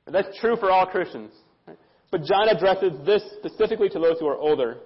That's 0.07 0.39
true 0.39 0.55
for 0.55 0.71
all 0.71 0.85
Christians. 0.85 1.31
Right? 1.67 1.77
But 2.11 2.23
John 2.23 2.49
addresses 2.49 2.93
this 3.05 3.23
specifically 3.39 3.89
to 3.89 3.99
those 3.99 4.19
who 4.19 4.27
are 4.27 4.37
older, 4.37 4.77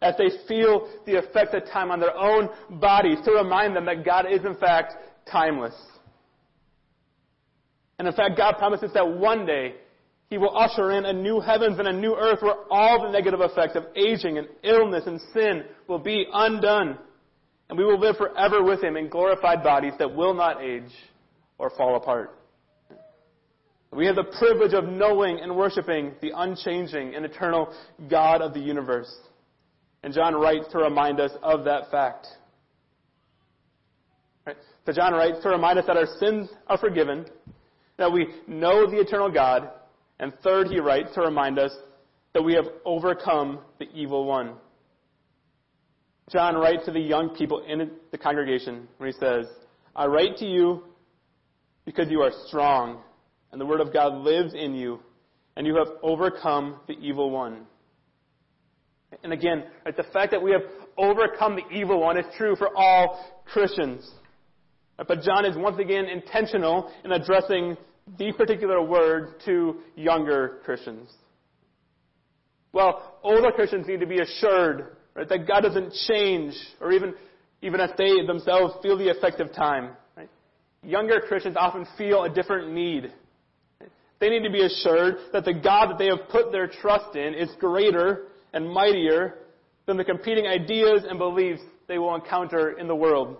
as 0.00 0.14
they 0.18 0.30
feel 0.48 0.88
the 1.06 1.18
effects 1.18 1.54
of 1.54 1.64
time 1.70 1.90
on 1.90 2.00
their 2.00 2.16
own 2.16 2.48
bodies, 2.80 3.18
to 3.24 3.32
remind 3.32 3.76
them 3.76 3.86
that 3.86 4.04
God 4.04 4.26
is 4.30 4.44
in 4.44 4.56
fact 4.56 4.94
timeless. 5.30 5.74
And 7.98 8.08
in 8.08 8.14
fact, 8.14 8.36
God 8.36 8.54
promises 8.58 8.90
that 8.94 9.08
one 9.08 9.46
day 9.46 9.74
he 10.28 10.38
will 10.38 10.56
usher 10.56 10.92
in 10.92 11.04
a 11.04 11.12
new 11.12 11.40
heavens 11.40 11.78
and 11.78 11.86
a 11.86 11.92
new 11.92 12.16
earth 12.16 12.38
where 12.40 12.54
all 12.70 13.02
the 13.02 13.10
negative 13.10 13.40
effects 13.42 13.76
of 13.76 13.84
aging 13.94 14.38
and 14.38 14.48
illness 14.64 15.04
and 15.06 15.20
sin 15.32 15.62
will 15.86 16.00
be 16.00 16.26
undone. 16.32 16.98
And 17.72 17.78
we 17.78 17.86
will 17.86 17.98
live 17.98 18.18
forever 18.18 18.62
with 18.62 18.84
Him 18.84 18.98
in 18.98 19.08
glorified 19.08 19.62
bodies 19.62 19.94
that 19.98 20.14
will 20.14 20.34
not 20.34 20.62
age 20.62 20.92
or 21.56 21.70
fall 21.70 21.96
apart. 21.96 22.38
We 23.90 24.04
have 24.04 24.14
the 24.14 24.24
privilege 24.24 24.74
of 24.74 24.84
knowing 24.84 25.40
and 25.40 25.56
worshiping 25.56 26.12
the 26.20 26.32
unchanging 26.36 27.14
and 27.14 27.24
eternal 27.24 27.72
God 28.10 28.42
of 28.42 28.52
the 28.52 28.60
universe. 28.60 29.10
And 30.02 30.12
John 30.12 30.34
writes 30.34 30.66
to 30.72 30.78
remind 30.80 31.18
us 31.18 31.30
of 31.42 31.64
that 31.64 31.90
fact. 31.90 32.26
Right? 34.46 34.56
So 34.84 34.92
John 34.92 35.14
writes 35.14 35.42
to 35.42 35.48
remind 35.48 35.78
us 35.78 35.86
that 35.86 35.96
our 35.96 36.08
sins 36.20 36.50
are 36.66 36.76
forgiven, 36.76 37.24
that 37.96 38.12
we 38.12 38.26
know 38.46 38.86
the 38.86 39.00
eternal 39.00 39.32
God, 39.32 39.70
and 40.20 40.34
third, 40.44 40.66
he 40.66 40.78
writes 40.78 41.14
to 41.14 41.22
remind 41.22 41.58
us 41.58 41.74
that 42.34 42.42
we 42.42 42.52
have 42.52 42.66
overcome 42.84 43.60
the 43.78 43.86
evil 43.94 44.26
one. 44.26 44.56
John 46.32 46.56
writes 46.56 46.86
to 46.86 46.90
the 46.90 47.00
young 47.00 47.30
people 47.30 47.62
in 47.66 47.90
the 48.10 48.18
congregation 48.18 48.88
when 48.96 49.12
he 49.12 49.18
says, 49.18 49.46
I 49.94 50.06
write 50.06 50.38
to 50.38 50.46
you 50.46 50.84
because 51.84 52.08
you 52.08 52.22
are 52.22 52.32
strong, 52.46 53.02
and 53.50 53.60
the 53.60 53.66
word 53.66 53.80
of 53.80 53.92
God 53.92 54.14
lives 54.14 54.54
in 54.54 54.74
you, 54.74 55.00
and 55.56 55.66
you 55.66 55.76
have 55.76 55.88
overcome 56.02 56.76
the 56.86 56.94
evil 56.94 57.30
one. 57.30 57.66
And 59.22 59.32
again, 59.32 59.64
the 59.84 60.04
fact 60.12 60.30
that 60.30 60.42
we 60.42 60.52
have 60.52 60.62
overcome 60.96 61.56
the 61.56 61.76
evil 61.76 62.00
one 62.00 62.16
is 62.16 62.24
true 62.38 62.56
for 62.56 62.74
all 62.74 63.42
Christians. 63.44 64.10
But 64.96 65.22
John 65.22 65.44
is 65.44 65.56
once 65.56 65.78
again 65.78 66.06
intentional 66.06 66.90
in 67.04 67.12
addressing 67.12 67.76
these 68.18 68.34
particular 68.34 68.82
words 68.82 69.32
to 69.44 69.76
younger 69.96 70.60
Christians? 70.64 71.08
Well, 72.72 73.18
older 73.22 73.50
Christians 73.52 73.86
need 73.86 74.00
to 74.00 74.06
be 74.06 74.20
assured 74.20 74.96
right? 75.14 75.28
That 75.28 75.46
God 75.46 75.60
doesn't 75.60 75.92
change, 76.08 76.54
or 76.80 76.92
even, 76.92 77.14
even 77.62 77.80
as 77.80 77.90
they 77.96 78.24
themselves 78.26 78.74
feel 78.82 78.96
the 78.96 79.10
effect 79.10 79.40
of 79.40 79.52
time. 79.52 79.90
Right? 80.16 80.28
Younger 80.82 81.20
Christians 81.20 81.56
often 81.58 81.86
feel 81.96 82.24
a 82.24 82.28
different 82.28 82.72
need. 82.72 83.12
They 84.20 84.28
need 84.30 84.44
to 84.44 84.50
be 84.50 84.64
assured 84.64 85.16
that 85.32 85.44
the 85.44 85.52
God 85.52 85.90
that 85.90 85.98
they 85.98 86.06
have 86.06 86.28
put 86.30 86.52
their 86.52 86.68
trust 86.68 87.16
in 87.16 87.34
is 87.34 87.50
greater 87.58 88.26
and 88.52 88.70
mightier 88.70 89.34
than 89.86 89.96
the 89.96 90.04
competing 90.04 90.46
ideas 90.46 91.04
and 91.08 91.18
beliefs 91.18 91.62
they 91.88 91.98
will 91.98 92.14
encounter 92.14 92.78
in 92.78 92.86
the 92.86 92.94
world. 92.94 93.36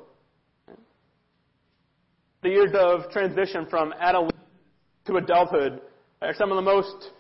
The 2.43 2.49
years 2.49 2.73
of 2.75 3.13
transition 3.13 3.67
from 3.71 3.95
adolescence 4.01 4.33
to 5.07 5.17
adulthood 5.17 5.81
are 6.21 6.35
some 6.35 6.51
of 6.51 6.57
the 6.57 6.63
most 6.63 7.11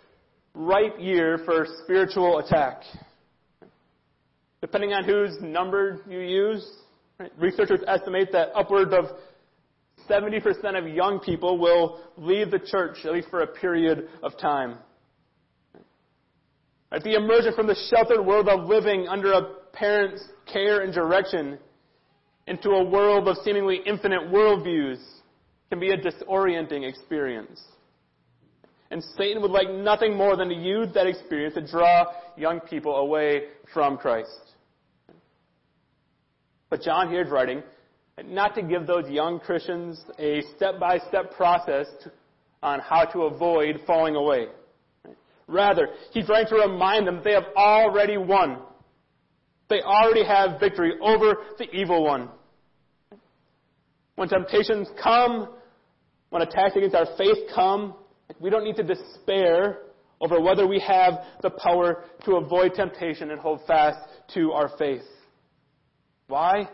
ripe 0.55 0.97
years 0.99 1.41
for 1.45 1.67
spiritual 1.85 2.39
attack. 2.39 2.83
Depending 4.63 4.93
on 4.93 5.05
whose 5.05 5.37
number 5.43 6.01
you 6.09 6.21
use, 6.21 6.65
right, 7.19 7.33
researchers 7.37 7.81
estimate 7.87 8.31
that 8.33 8.49
upwards 8.55 8.95
of 8.95 9.07
70% 10.09 10.79
of 10.79 10.87
young 10.89 11.19
people 11.19 11.59
will 11.59 12.01
leave 12.17 12.51
the 12.51 12.61
church, 12.61 12.99
at 13.05 13.13
least 13.13 13.29
for 13.29 13.43
a 13.43 13.47
period 13.47 14.09
of 14.23 14.39
time. 14.39 14.79
Right, 16.93 17.03
the 17.03 17.15
emergence 17.15 17.57
from 17.57 17.67
the 17.67 17.77
sheltered 17.91 18.25
world 18.25 18.49
of 18.49 18.69
living 18.69 19.09
under 19.09 19.33
a 19.33 19.43
parent's 19.73 20.23
care 20.51 20.83
and 20.83 20.95
direction 20.95 21.59
into 22.47 22.71
a 22.71 22.85
world 22.85 23.27
of 23.27 23.37
seemingly 23.45 23.81
infinite 23.85 24.31
worldviews 24.31 25.03
can 25.71 25.81
be 25.81 25.91
a 25.91 25.97
disorienting 25.97 26.89
experience. 26.89 27.61
And 28.93 29.03
Satan 29.17 29.41
would 29.43 29.51
like 29.51 29.71
nothing 29.71 30.17
more 30.17 30.37
than 30.37 30.51
to 30.51 30.55
use 30.55 30.89
that 30.95 31.07
experience 31.07 31.55
to 31.55 31.67
draw 31.67 32.05
young 32.37 32.61
people 32.61 32.97
away 32.97 33.45
from 33.73 33.97
Christ. 33.97 34.52
But 36.73 36.81
John 36.81 37.11
here 37.11 37.20
is 37.20 37.29
writing 37.29 37.62
not 38.25 38.55
to 38.55 38.62
give 38.62 38.87
those 38.87 39.07
young 39.11 39.39
Christians 39.39 40.03
a 40.18 40.41
step 40.57 40.81
by 40.81 40.97
step 41.07 41.37
process 41.37 41.87
on 42.62 42.81
how 42.81 43.05
to 43.05 43.25
avoid 43.25 43.81
falling 43.87 44.16
away. 44.16 44.47
Rather, 45.47 45.89
he's 46.12 46.25
trying 46.25 46.47
to 46.47 46.55
remind 46.55 47.07
them 47.07 47.20
they 47.23 47.35
have 47.35 47.49
already 47.55 48.16
won. 48.16 48.61
They 49.68 49.83
already 49.83 50.25
have 50.25 50.59
victory 50.59 50.95
over 51.03 51.35
the 51.59 51.70
evil 51.75 52.05
one. 52.05 52.31
When 54.14 54.31
temptations 54.31 54.89
come, 55.03 55.51
when 56.31 56.41
attacks 56.41 56.75
against 56.75 56.97
our 56.97 57.09
faith 57.18 57.37
come, 57.55 57.97
we 58.41 58.49
don't 58.49 58.64
need 58.64 58.77
to 58.77 58.83
despair 58.83 59.81
over 60.23 60.41
whether 60.41 60.66
we 60.66 60.81
have 60.81 61.18
the 61.43 61.51
power 61.51 62.05
to 62.25 62.37
avoid 62.37 62.73
temptation 62.73 63.31
and 63.31 63.39
hold 63.39 63.61
fast 63.66 63.99
to 64.33 64.53
our 64.53 64.70
faith. 64.79 65.03
Why? 66.33 66.66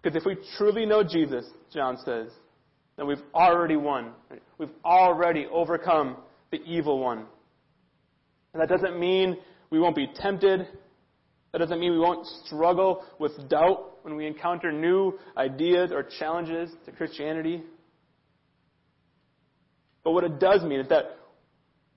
Because 0.00 0.16
if 0.16 0.24
we 0.24 0.38
truly 0.56 0.86
know 0.86 1.04
Jesus, 1.04 1.44
John 1.70 1.98
says, 2.02 2.30
then 2.96 3.06
we've 3.06 3.20
already 3.34 3.76
won. 3.76 4.12
We've 4.56 4.70
already 4.86 5.46
overcome 5.52 6.16
the 6.50 6.62
evil 6.62 6.98
one. 6.98 7.26
And 8.54 8.62
that 8.62 8.70
doesn't 8.70 8.98
mean 8.98 9.36
we 9.68 9.78
won't 9.78 9.96
be 9.96 10.08
tempted. 10.16 10.66
That 11.52 11.58
doesn't 11.58 11.78
mean 11.78 11.92
we 11.92 11.98
won't 11.98 12.26
struggle 12.46 13.04
with 13.18 13.32
doubt 13.50 13.98
when 14.00 14.16
we 14.16 14.26
encounter 14.26 14.72
new 14.72 15.18
ideas 15.36 15.92
or 15.92 16.02
challenges 16.18 16.70
to 16.86 16.92
Christianity. 16.92 17.64
But 20.04 20.12
what 20.12 20.24
it 20.24 20.40
does 20.40 20.62
mean 20.62 20.80
is 20.80 20.88
that 20.88 21.18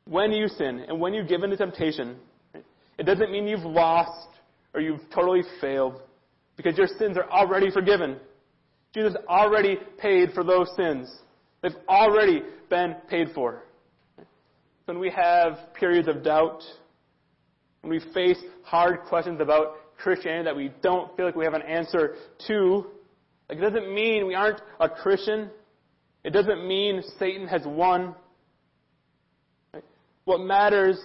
when 0.03 0.33
you 0.33 0.49
sin 0.49 0.83
and 0.85 0.99
when 0.99 1.13
you 1.13 1.23
give 1.23 1.43
in 1.43 1.51
to 1.51 1.55
temptation, 1.55 2.17
it 2.97 3.05
doesn't 3.05 3.31
mean 3.31 3.47
you've 3.47 3.61
lost 3.61 4.27
or 4.73 4.81
you've 4.81 5.09
totally 5.15 5.43
failed 5.61 6.01
because 6.59 6.77
your 6.77 6.87
sins 6.99 7.15
are 7.15 7.29
already 7.31 7.71
forgiven. 7.71 8.17
Jesus 8.93 9.15
already 9.29 9.77
paid 9.97 10.33
for 10.33 10.43
those 10.43 10.69
sins. 10.75 11.09
They've 11.63 11.71
already 11.87 12.41
been 12.69 12.95
paid 13.09 13.29
for. 13.33 13.63
When 14.83 14.99
we 14.99 15.09
have 15.09 15.73
periods 15.73 16.09
of 16.09 16.21
doubt, 16.21 16.61
when 17.79 17.91
we 17.91 18.01
face 18.13 18.37
hard 18.63 19.03
questions 19.07 19.39
about 19.39 19.77
Christianity 20.03 20.43
that 20.43 20.55
we 20.55 20.73
don't 20.83 21.15
feel 21.15 21.27
like 21.27 21.35
we 21.37 21.45
have 21.45 21.53
an 21.53 21.61
answer 21.61 22.15
to, 22.47 22.87
like 23.47 23.59
it 23.59 23.61
doesn't 23.61 23.93
mean 23.93 24.27
we 24.27 24.35
aren't 24.35 24.59
a 24.81 24.89
Christian. 24.89 25.49
It 26.25 26.31
doesn't 26.31 26.67
mean 26.67 27.01
Satan 27.17 27.47
has 27.47 27.61
won. 27.65 28.15
Right? 29.73 29.85
What 30.25 30.41
matters 30.41 30.99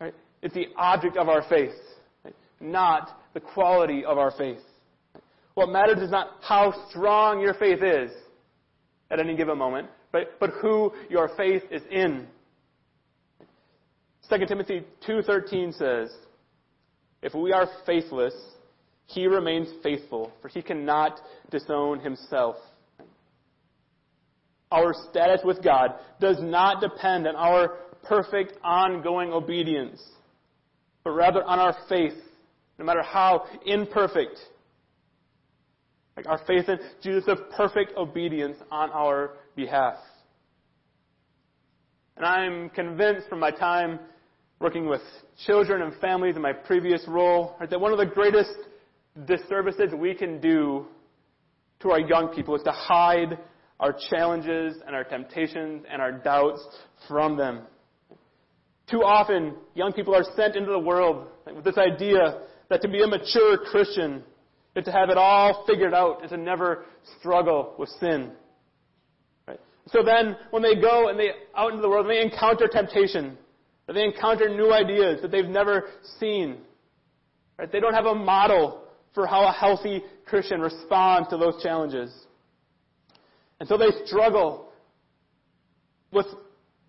right, 0.00 0.14
is 0.42 0.52
the 0.54 0.66
object 0.76 1.16
of 1.16 1.28
our 1.28 1.48
faith, 1.48 1.76
right? 2.24 2.34
not 2.60 3.20
the 3.32 3.40
quality 3.40 4.04
of 4.04 4.18
our 4.18 4.32
faith. 4.32 4.58
What 5.58 5.70
matters 5.70 5.98
is 5.98 6.12
not 6.12 6.36
how 6.40 6.72
strong 6.88 7.40
your 7.40 7.52
faith 7.52 7.82
is 7.82 8.12
at 9.10 9.18
any 9.18 9.34
given 9.34 9.58
moment, 9.58 9.88
but, 10.12 10.38
but 10.38 10.50
who 10.62 10.92
your 11.10 11.30
faith 11.36 11.64
is 11.72 11.82
in. 11.90 12.28
2 14.30 14.46
Timothy 14.46 14.84
2.13 15.04 15.76
says, 15.76 16.16
If 17.22 17.34
we 17.34 17.52
are 17.52 17.66
faithless, 17.84 18.34
he 19.06 19.26
remains 19.26 19.66
faithful, 19.82 20.30
for 20.40 20.46
he 20.46 20.62
cannot 20.62 21.20
disown 21.50 21.98
himself. 21.98 22.54
Our 24.70 24.94
status 25.10 25.40
with 25.42 25.60
God 25.60 25.94
does 26.20 26.36
not 26.40 26.80
depend 26.80 27.26
on 27.26 27.34
our 27.34 27.78
perfect 28.04 28.52
ongoing 28.62 29.32
obedience, 29.32 30.00
but 31.02 31.10
rather 31.10 31.42
on 31.42 31.58
our 31.58 31.76
faith, 31.88 32.14
no 32.78 32.84
matter 32.84 33.02
how 33.02 33.44
imperfect. 33.66 34.38
Like 36.18 36.26
our 36.26 36.40
faith 36.48 36.68
in 36.68 36.80
Jesus 37.00 37.28
of 37.28 37.48
perfect 37.50 37.96
obedience 37.96 38.56
on 38.72 38.90
our 38.90 39.34
behalf. 39.54 39.94
And 42.16 42.26
I'm 42.26 42.70
convinced 42.70 43.28
from 43.28 43.38
my 43.38 43.52
time 43.52 44.00
working 44.58 44.88
with 44.88 45.00
children 45.46 45.80
and 45.80 45.94
families 46.00 46.34
in 46.34 46.42
my 46.42 46.52
previous 46.52 47.04
role 47.06 47.54
right, 47.60 47.70
that 47.70 47.80
one 47.80 47.92
of 47.92 47.98
the 47.98 48.06
greatest 48.06 48.50
disservices 49.26 49.92
we 49.96 50.12
can 50.12 50.40
do 50.40 50.86
to 51.82 51.92
our 51.92 52.00
young 52.00 52.34
people 52.34 52.56
is 52.56 52.64
to 52.64 52.72
hide 52.72 53.38
our 53.78 53.94
challenges 54.10 54.74
and 54.84 54.96
our 54.96 55.04
temptations 55.04 55.84
and 55.88 56.02
our 56.02 56.10
doubts 56.10 56.66
from 57.06 57.36
them. 57.36 57.60
Too 58.90 59.04
often, 59.04 59.54
young 59.76 59.92
people 59.92 60.16
are 60.16 60.24
sent 60.34 60.56
into 60.56 60.72
the 60.72 60.80
world 60.80 61.28
with 61.54 61.62
this 61.62 61.78
idea 61.78 62.40
that 62.70 62.82
to 62.82 62.88
be 62.88 63.04
a 63.04 63.06
mature 63.06 63.56
Christian 63.70 64.24
to 64.84 64.92
have 64.92 65.10
it 65.10 65.16
all 65.16 65.64
figured 65.66 65.94
out 65.94 66.20
and 66.20 66.30
to 66.30 66.36
never 66.36 66.84
struggle 67.18 67.74
with 67.78 67.88
sin. 68.00 68.32
Right? 69.46 69.60
So 69.86 70.02
then, 70.04 70.36
when 70.50 70.62
they 70.62 70.74
go 70.74 71.08
and 71.08 71.18
they 71.18 71.30
out 71.56 71.70
into 71.70 71.82
the 71.82 71.88
world 71.88 72.06
and 72.06 72.14
they 72.14 72.22
encounter 72.22 72.68
temptation, 72.68 73.38
they 73.86 74.04
encounter 74.04 74.48
new 74.48 74.72
ideas 74.72 75.22
that 75.22 75.30
they've 75.30 75.46
never 75.46 75.86
seen, 76.20 76.58
right? 77.58 77.70
They 77.72 77.80
don't 77.80 77.94
have 77.94 78.06
a 78.06 78.14
model 78.14 78.84
for 79.14 79.26
how 79.26 79.48
a 79.48 79.52
healthy 79.52 80.02
Christian 80.26 80.60
responds 80.60 81.30
to 81.30 81.38
those 81.38 81.62
challenges. 81.62 82.12
And 83.60 83.68
so 83.68 83.78
they 83.78 83.88
struggle 84.04 84.68
with 86.12 86.26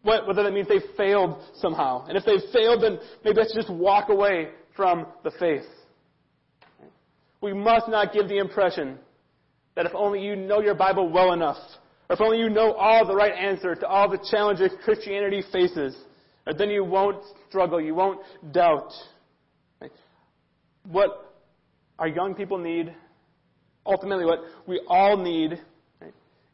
what, 0.04 0.28
whether 0.28 0.44
that 0.44 0.52
means 0.52 0.68
they 0.68 0.82
failed 0.98 1.42
somehow. 1.56 2.06
And 2.08 2.18
if 2.18 2.26
they've 2.26 2.52
failed, 2.54 2.84
then 2.84 3.00
maybe 3.24 3.38
let's 3.38 3.56
just 3.56 3.70
walk 3.70 4.10
away 4.10 4.50
from 4.76 5.08
the 5.24 5.32
faith. 5.40 5.66
We 7.42 7.54
must 7.54 7.88
not 7.88 8.14
give 8.14 8.28
the 8.28 8.38
impression 8.38 8.98
that 9.76 9.86
if 9.86 9.94
only 9.96 10.22
you 10.22 10.36
know 10.36 10.60
your 10.62 10.76
Bible 10.76 11.10
well 11.10 11.32
enough, 11.34 11.58
or 12.10 12.16
if 12.16 12.22
only 12.22 12.40
you 12.40 12.50
know 12.50 12.74
all 12.74 13.06
the 13.06 13.16
right 13.16 13.34
answer 13.34 13.76
to 13.76 13.88
all 13.88 14.10
the 14.10 14.20
challenges 14.30 14.72
Christianity 14.84 15.44
faces, 15.52 15.96
then 16.58 16.70
you 16.70 16.84
won't 16.84 17.24
struggle, 17.48 17.80
you 17.80 17.96
won't 17.96 18.20
doubt. 18.52 18.92
What 20.84 21.34
our 22.00 22.08
young 22.08 22.34
people 22.34 22.58
need, 22.58 22.94
ultimately 23.86 24.26
what 24.26 24.40
we 24.66 24.82
all 24.88 25.16
need, 25.16 25.62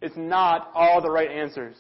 is 0.02 0.12
not 0.16 0.72
all 0.76 1.02
the 1.02 1.10
right 1.10 1.32
answers. 1.32 1.78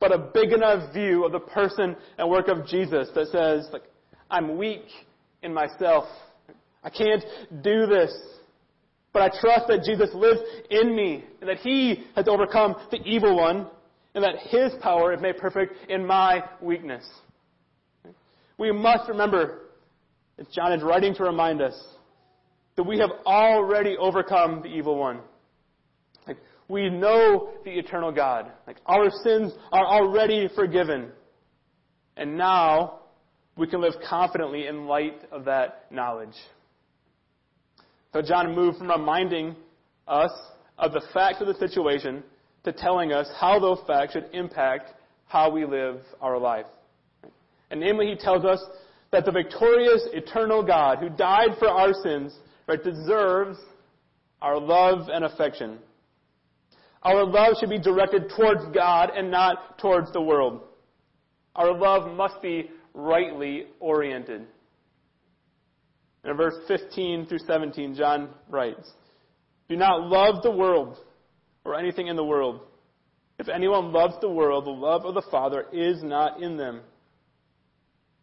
But 0.00 0.12
a 0.12 0.18
big 0.18 0.52
enough 0.52 0.92
view 0.92 1.24
of 1.24 1.32
the 1.32 1.38
person 1.38 1.96
and 2.18 2.28
work 2.28 2.48
of 2.48 2.66
Jesus 2.66 3.08
that 3.14 3.28
says, 3.28 3.68
like, 3.72 3.84
I'm 4.30 4.56
weak 4.56 4.86
in 5.42 5.54
myself. 5.54 6.06
I 6.84 6.90
can't 6.90 7.24
do 7.62 7.86
this. 7.86 8.14
But 9.12 9.22
I 9.22 9.40
trust 9.40 9.68
that 9.68 9.82
Jesus 9.84 10.10
lives 10.14 10.40
in 10.70 10.94
me 10.94 11.24
and 11.40 11.48
that 11.48 11.58
He 11.58 12.04
has 12.16 12.28
overcome 12.28 12.76
the 12.90 12.98
evil 13.04 13.36
one 13.36 13.66
and 14.14 14.22
that 14.22 14.36
His 14.48 14.72
power 14.80 15.12
is 15.12 15.20
made 15.20 15.38
perfect 15.38 15.74
in 15.88 16.04
my 16.06 16.42
weakness. 16.60 17.04
We 18.58 18.70
must 18.70 19.08
remember, 19.08 19.62
as 20.38 20.46
John 20.54 20.72
is 20.72 20.82
writing 20.82 21.14
to 21.14 21.24
remind 21.24 21.62
us, 21.62 21.80
that 22.76 22.82
we 22.82 22.98
have 22.98 23.10
already 23.24 23.96
overcome 23.96 24.62
the 24.62 24.68
evil 24.68 24.96
one. 24.96 25.20
We 26.66 26.88
know 26.88 27.50
the 27.64 27.72
eternal 27.72 28.10
God. 28.10 28.50
Like 28.66 28.78
our 28.86 29.10
sins 29.22 29.52
are 29.70 29.86
already 29.86 30.48
forgiven. 30.54 31.10
And 32.16 32.38
now 32.38 33.00
we 33.56 33.66
can 33.66 33.80
live 33.80 33.94
confidently 34.08 34.66
in 34.66 34.86
light 34.86 35.20
of 35.30 35.44
that 35.44 35.86
knowledge. 35.90 36.34
So 38.14 38.22
John 38.22 38.54
moved 38.54 38.78
from 38.78 38.92
reminding 38.92 39.56
us 40.06 40.30
of 40.78 40.92
the 40.92 41.02
facts 41.12 41.40
of 41.40 41.48
the 41.48 41.54
situation 41.54 42.22
to 42.62 42.72
telling 42.72 43.12
us 43.12 43.28
how 43.40 43.58
those 43.58 43.80
facts 43.88 44.12
should 44.12 44.28
impact 44.32 44.92
how 45.26 45.50
we 45.50 45.64
live 45.64 46.00
our 46.20 46.38
life. 46.38 46.66
And 47.72 47.80
namely, 47.80 48.06
he 48.06 48.14
tells 48.14 48.44
us 48.44 48.64
that 49.10 49.24
the 49.24 49.32
victorious, 49.32 50.06
eternal 50.12 50.62
God 50.62 50.98
who 51.00 51.08
died 51.08 51.58
for 51.58 51.66
our 51.68 51.92
sins 52.04 52.38
right, 52.68 52.80
deserves 52.84 53.58
our 54.40 54.60
love 54.60 55.08
and 55.08 55.24
affection. 55.24 55.78
Our 57.02 57.24
love 57.24 57.56
should 57.58 57.70
be 57.70 57.80
directed 57.80 58.30
towards 58.36 58.64
God 58.72 59.10
and 59.10 59.28
not 59.28 59.80
towards 59.80 60.12
the 60.12 60.22
world. 60.22 60.60
Our 61.56 61.76
love 61.76 62.16
must 62.16 62.40
be 62.40 62.70
rightly 62.94 63.64
oriented. 63.80 64.46
In 66.24 66.36
verse 66.36 66.54
15 66.68 67.26
through 67.26 67.40
17, 67.40 67.94
John 67.94 68.30
writes, 68.48 68.90
Do 69.68 69.76
not 69.76 70.08
love 70.08 70.42
the 70.42 70.50
world 70.50 70.98
or 71.64 71.78
anything 71.78 72.06
in 72.06 72.16
the 72.16 72.24
world. 72.24 72.60
If 73.38 73.48
anyone 73.48 73.92
loves 73.92 74.14
the 74.20 74.30
world, 74.30 74.64
the 74.64 74.70
love 74.70 75.04
of 75.04 75.14
the 75.14 75.28
Father 75.30 75.66
is 75.72 76.02
not 76.02 76.42
in 76.42 76.56
them. 76.56 76.80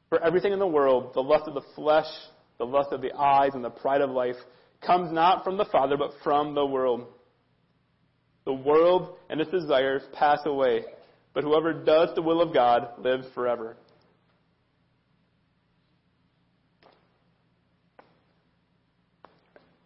For 0.10 0.24
everything 0.24 0.54
in 0.54 0.60
the 0.60 0.68
world, 0.68 1.14
the 1.14 1.22
lust 1.22 1.48
of 1.48 1.54
the 1.54 1.66
flesh, 1.76 2.08
the 2.58 2.66
lust 2.66 2.92
of 2.92 3.02
the 3.02 3.14
eyes, 3.14 3.52
and 3.54 3.64
the 3.64 3.70
pride 3.70 4.02
of 4.02 4.10
life, 4.10 4.36
comes 4.86 5.12
not 5.12 5.44
from 5.44 5.58
the 5.58 5.66
Father, 5.66 5.96
but 5.98 6.12
from 6.24 6.56
the 6.56 6.66
world. 6.66 7.06
The 8.46 8.54
world 8.54 9.18
and 9.30 9.40
its 9.40 9.52
desires 9.52 10.02
pass 10.14 10.40
away, 10.46 10.86
but 11.34 11.44
whoever 11.44 11.72
does 11.74 12.10
the 12.16 12.22
will 12.22 12.42
of 12.42 12.54
God 12.54 12.88
lives 12.98 13.28
forever. 13.36 13.78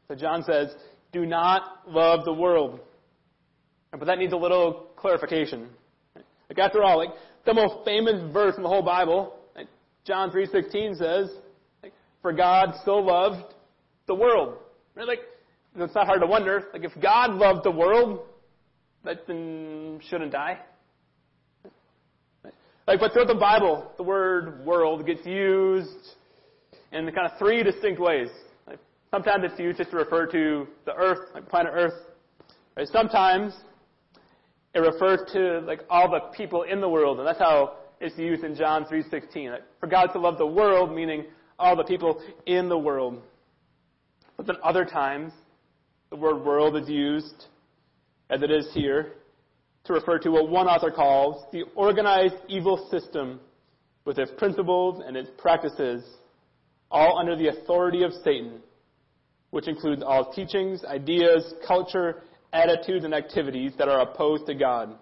So 0.07 0.15
John 0.15 0.43
says, 0.43 0.73
do 1.11 1.25
not 1.25 1.83
love 1.87 2.25
the 2.25 2.33
world. 2.33 2.79
But 3.91 4.05
that 4.05 4.17
needs 4.17 4.33
a 4.33 4.37
little 4.37 4.87
clarification. 4.97 5.69
Like 6.49 6.59
after 6.59 6.83
all, 6.83 6.97
like 6.97 7.11
the 7.45 7.53
most 7.53 7.85
famous 7.85 8.21
verse 8.33 8.55
in 8.57 8.63
the 8.63 8.69
whole 8.69 8.83
Bible, 8.83 9.35
like 9.55 9.67
John 10.05 10.31
3.16 10.31 10.97
says, 10.97 11.29
like, 11.81 11.93
for 12.21 12.33
God 12.33 12.73
so 12.83 12.95
loved 12.95 13.53
the 14.07 14.15
world. 14.15 14.57
Right? 14.95 15.07
Like, 15.07 15.19
it's 15.77 15.95
not 15.95 16.05
hard 16.05 16.21
to 16.21 16.27
wonder, 16.27 16.65
like 16.73 16.83
if 16.83 16.91
God 17.01 17.31
loved 17.33 17.65
the 17.65 17.71
world, 17.71 18.21
that 19.03 19.27
then 19.27 19.99
shouldn't 20.09 20.31
die. 20.31 20.59
Like, 22.87 22.99
but 22.99 23.13
throughout 23.13 23.27
the 23.27 23.35
Bible, 23.35 23.91
the 23.97 24.03
word 24.03 24.65
world 24.65 25.05
gets 25.05 25.25
used 25.25 25.89
in 26.91 27.05
kind 27.11 27.31
of 27.31 27.37
three 27.39 27.63
distinct 27.63 27.99
ways. 27.99 28.29
Sometimes 29.11 29.43
it's 29.45 29.59
used 29.59 29.77
just 29.77 29.91
to 29.91 29.97
refer 29.97 30.25
to 30.27 30.67
the 30.85 30.93
earth, 30.95 31.29
like 31.33 31.47
planet 31.49 31.71
Earth. 31.75 31.93
Right? 32.75 32.87
Sometimes 32.87 33.53
it 34.73 34.79
refers 34.79 35.19
to 35.33 35.59
like 35.61 35.81
all 35.89 36.09
the 36.09 36.19
people 36.35 36.63
in 36.63 36.81
the 36.81 36.89
world, 36.89 37.19
and 37.19 37.27
that's 37.27 37.39
how 37.39 37.77
it's 38.01 38.17
used 38.17 38.43
in 38.43 38.55
John 38.55 38.85
3:16. 38.85 39.51
Like, 39.51 39.63
for 39.79 39.87
God 39.87 40.07
to 40.07 40.19
love 40.19 40.37
the 40.37 40.47
world, 40.47 40.93
meaning 40.93 41.25
all 41.57 41.75
the 41.75 41.83
people 41.83 42.21
in 42.45 42.67
the 42.67 42.77
world. 42.77 43.21
But 44.35 44.47
then 44.47 44.57
other 44.63 44.83
times, 44.83 45.31
the 46.09 46.17
word 46.17 46.43
world 46.43 46.75
is 46.75 46.89
used, 46.89 47.45
as 48.29 48.41
it 48.41 48.51
is 48.51 48.69
here, 48.73 49.13
to 49.85 49.93
refer 49.93 50.19
to 50.19 50.29
what 50.29 50.49
one 50.49 50.67
author 50.67 50.91
calls 50.91 51.45
the 51.53 51.63
organized 51.75 52.35
evil 52.49 52.89
system 52.91 53.39
with 54.03 54.19
its 54.19 54.31
principles 54.37 55.01
and 55.05 55.15
its 55.15 55.29
practices, 55.37 56.03
all 56.91 57.17
under 57.17 57.35
the 57.35 57.47
authority 57.47 58.03
of 58.03 58.11
Satan, 58.23 58.59
which 59.55 59.69
includes 59.69 60.03
all 60.05 60.33
teachings, 60.33 60.83
ideas, 60.83 61.53
culture, 61.65 62.23
attitudes, 62.51 63.05
and 63.05 63.13
activities 63.13 63.71
that 63.77 63.87
are 63.87 64.01
opposed 64.01 64.45
to 64.45 64.53
God. 64.53 64.97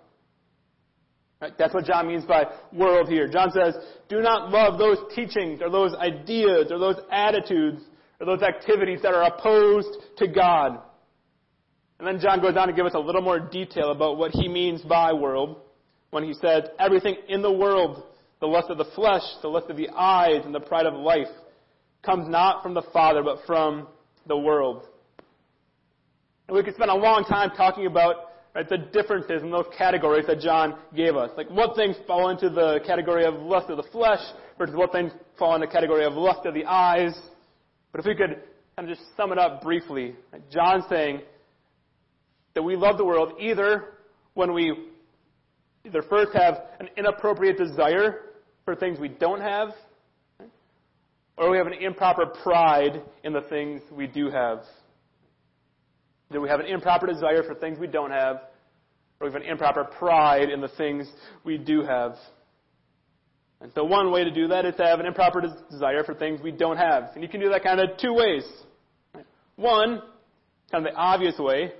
Right? 1.41 1.57
That's 1.57 1.73
what 1.73 1.85
John 1.85 2.07
means 2.07 2.23
by 2.23 2.45
world 2.71 3.09
here. 3.09 3.27
John 3.27 3.49
says, 3.49 3.73
do 4.09 4.21
not 4.21 4.51
love 4.51 4.77
those 4.77 4.99
teachings 5.15 5.59
or 5.59 5.71
those 5.71 5.95
ideas 5.95 6.67
or 6.69 6.77
those 6.77 6.97
attitudes 7.11 7.81
or 8.19 8.27
those 8.27 8.43
activities 8.43 8.99
that 9.01 9.15
are 9.15 9.23
opposed 9.23 9.89
to 10.17 10.27
God. 10.27 10.77
And 11.97 12.07
then 12.07 12.19
John 12.19 12.39
goes 12.39 12.55
on 12.55 12.67
to 12.67 12.75
give 12.75 12.85
us 12.85 12.93
a 12.93 12.99
little 12.99 13.23
more 13.23 13.39
detail 13.39 13.89
about 13.89 14.19
what 14.19 14.33
he 14.33 14.47
means 14.47 14.83
by 14.83 15.13
world 15.13 15.61
when 16.11 16.23
he 16.23 16.35
says, 16.35 16.65
everything 16.77 17.15
in 17.27 17.41
the 17.41 17.51
world, 17.51 18.03
the 18.39 18.45
lust 18.45 18.69
of 18.69 18.77
the 18.77 18.85
flesh, 18.93 19.23
the 19.41 19.47
lust 19.47 19.71
of 19.71 19.77
the 19.77 19.89
eyes, 19.89 20.43
and 20.45 20.53
the 20.53 20.59
pride 20.59 20.85
of 20.85 20.93
life, 20.93 21.25
comes 22.05 22.29
not 22.29 22.61
from 22.61 22.75
the 22.75 22.83
Father, 22.93 23.23
but 23.23 23.39
from 23.47 23.87
the 24.27 24.37
world. 24.37 24.83
And 26.47 26.55
we 26.55 26.63
could 26.63 26.75
spend 26.75 26.91
a 26.91 26.95
long 26.95 27.23
time 27.23 27.51
talking 27.55 27.85
about 27.85 28.31
right, 28.55 28.67
the 28.67 28.77
differences 28.77 29.41
in 29.41 29.51
those 29.51 29.65
categories 29.77 30.25
that 30.27 30.39
John 30.39 30.77
gave 30.95 31.15
us. 31.15 31.31
Like 31.37 31.49
what 31.49 31.75
things 31.75 31.95
fall 32.07 32.29
into 32.29 32.49
the 32.49 32.79
category 32.85 33.25
of 33.25 33.35
lust 33.35 33.69
of 33.69 33.77
the 33.77 33.89
flesh 33.91 34.21
versus 34.57 34.75
what 34.75 34.91
things 34.91 35.11
fall 35.37 35.55
in 35.55 35.61
the 35.61 35.67
category 35.67 36.05
of 36.05 36.13
lust 36.13 36.45
of 36.45 36.53
the 36.53 36.65
eyes. 36.65 37.17
But 37.91 37.99
if 37.99 38.05
we 38.05 38.15
could 38.15 38.41
kind 38.75 38.89
of 38.89 38.97
just 38.97 39.07
sum 39.15 39.31
it 39.31 39.37
up 39.37 39.61
briefly, 39.61 40.15
John's 40.51 40.83
saying 40.89 41.21
that 42.55 42.61
we 42.61 42.75
love 42.75 42.97
the 42.97 43.05
world 43.05 43.33
either 43.39 43.85
when 44.33 44.53
we 44.53 44.89
either 45.85 46.01
first 46.03 46.31
have 46.33 46.55
an 46.79 46.89
inappropriate 46.97 47.57
desire 47.57 48.21
for 48.65 48.75
things 48.75 48.99
we 48.99 49.09
don't 49.09 49.41
have, 49.41 49.69
or 51.37 51.49
we 51.49 51.57
have 51.57 51.67
an 51.67 51.73
improper 51.73 52.25
pride 52.25 53.01
in 53.23 53.33
the 53.33 53.41
things 53.41 53.81
we 53.91 54.07
do 54.07 54.29
have. 54.29 54.59
Either 56.29 56.41
we 56.41 56.49
have 56.49 56.59
an 56.59 56.67
improper 56.67 57.07
desire 57.07 57.43
for 57.43 57.55
things 57.55 57.77
we 57.79 57.87
don't 57.87 58.11
have, 58.11 58.37
or 59.19 59.27
we 59.27 59.33
have 59.33 59.41
an 59.41 59.47
improper 59.47 59.83
pride 59.83 60.49
in 60.49 60.61
the 60.61 60.69
things 60.69 61.07
we 61.43 61.57
do 61.57 61.83
have. 61.83 62.15
And 63.61 63.71
so 63.73 63.83
one 63.83 64.11
way 64.11 64.23
to 64.23 64.31
do 64.31 64.47
that 64.49 64.65
is 64.65 64.75
to 64.75 64.83
have 64.83 64.99
an 64.99 65.05
improper 65.05 65.41
desire 65.71 66.03
for 66.03 66.13
things 66.13 66.41
we 66.41 66.51
don't 66.51 66.77
have. 66.77 67.11
And 67.13 67.23
you 67.23 67.29
can 67.29 67.39
do 67.39 67.49
that 67.49 67.63
kind 67.63 67.79
of 67.79 67.97
two 67.97 68.13
ways. 68.13 68.43
One, 69.55 70.01
kind 70.71 70.85
of 70.85 70.93
the 70.93 70.99
obvious 70.99 71.37
way, 71.39 71.71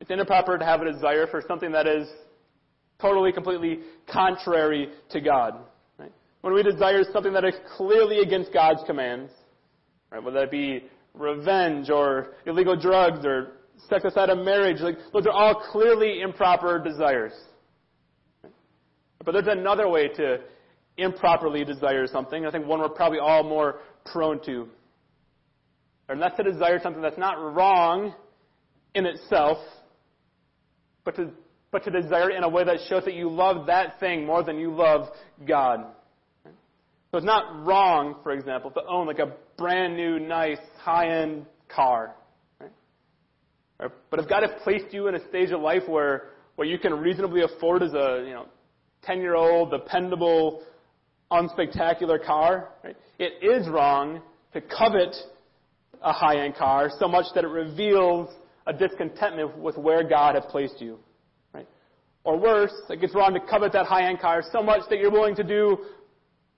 it's 0.00 0.10
improper 0.10 0.58
to 0.58 0.64
have 0.64 0.80
a 0.80 0.92
desire 0.92 1.26
for 1.26 1.42
something 1.46 1.72
that 1.72 1.86
is 1.86 2.08
totally, 3.00 3.32
completely 3.32 3.80
contrary 4.10 4.88
to 5.10 5.20
God. 5.20 5.54
When 6.48 6.54
we 6.54 6.62
desire 6.62 7.04
something 7.12 7.34
that 7.34 7.44
is 7.44 7.56
clearly 7.76 8.20
against 8.20 8.54
God's 8.54 8.80
commands, 8.86 9.30
right? 10.10 10.24
whether 10.24 10.40
that 10.40 10.50
be 10.50 10.82
revenge 11.12 11.90
or 11.90 12.36
illegal 12.46 12.74
drugs 12.74 13.26
or 13.26 13.52
sex 13.86 14.06
outside 14.06 14.30
of 14.30 14.38
marriage, 14.38 14.80
like 14.80 14.96
those 15.12 15.26
are 15.26 15.30
all 15.30 15.56
clearly 15.70 16.22
improper 16.22 16.82
desires. 16.82 17.34
But 19.22 19.32
there's 19.32 19.46
another 19.46 19.90
way 19.90 20.08
to 20.08 20.38
improperly 20.96 21.66
desire 21.66 22.06
something. 22.06 22.46
I 22.46 22.50
think 22.50 22.64
one 22.64 22.80
we're 22.80 22.88
probably 22.88 23.18
all 23.18 23.42
more 23.42 23.80
prone 24.10 24.42
to. 24.46 24.68
And 26.08 26.22
that's 26.22 26.38
to 26.38 26.44
desire 26.44 26.80
something 26.82 27.02
that's 27.02 27.18
not 27.18 27.34
wrong 27.54 28.14
in 28.94 29.04
itself, 29.04 29.58
but 31.04 31.14
to, 31.16 31.28
but 31.70 31.84
to 31.84 31.90
desire 31.90 32.30
it 32.30 32.38
in 32.38 32.42
a 32.42 32.48
way 32.48 32.64
that 32.64 32.78
shows 32.88 33.04
that 33.04 33.12
you 33.12 33.28
love 33.28 33.66
that 33.66 34.00
thing 34.00 34.24
more 34.24 34.42
than 34.42 34.58
you 34.58 34.74
love 34.74 35.10
God. 35.46 35.84
So 37.10 37.16
it's 37.16 37.26
not 37.26 37.64
wrong, 37.64 38.16
for 38.22 38.32
example, 38.32 38.70
to 38.72 38.80
own 38.86 39.06
like 39.06 39.18
a 39.18 39.32
brand 39.56 39.96
new, 39.96 40.18
nice, 40.18 40.58
high-end 40.78 41.46
car. 41.68 42.14
Right? 42.60 43.90
But 44.10 44.20
if 44.20 44.28
God 44.28 44.42
has 44.42 44.52
placed 44.62 44.92
you 44.92 45.08
in 45.08 45.14
a 45.14 45.28
stage 45.28 45.50
of 45.50 45.60
life 45.60 45.82
where, 45.86 46.30
where 46.56 46.68
you 46.68 46.78
can 46.78 46.92
reasonably 46.92 47.42
afford 47.42 47.82
as 47.82 47.94
a, 47.94 48.24
you 48.26 48.34
know, 48.34 48.46
10-year-old, 49.08 49.70
dependable, 49.70 50.62
unspectacular 51.32 52.22
car, 52.24 52.70
right? 52.84 52.96
it 53.18 53.32
is 53.42 53.68
wrong 53.68 54.20
to 54.52 54.60
covet 54.60 55.14
a 56.02 56.12
high-end 56.12 56.56
car 56.56 56.90
so 56.98 57.08
much 57.08 57.26
that 57.34 57.44
it 57.44 57.48
reveals 57.48 58.28
a 58.66 58.72
discontentment 58.72 59.56
with 59.56 59.78
where 59.78 60.06
God 60.06 60.34
has 60.34 60.44
placed 60.50 60.80
you. 60.80 60.98
Or 62.24 62.36
worse, 62.38 62.72
like 62.90 63.02
it's 63.02 63.14
wrong 63.14 63.32
to 63.32 63.40
covet 63.40 63.72
that 63.72 63.86
high-end 63.86 64.20
car 64.20 64.42
so 64.52 64.62
much 64.62 64.82
that 64.90 64.98
you're 64.98 65.10
willing 65.10 65.34
to 65.36 65.44
do 65.44 65.78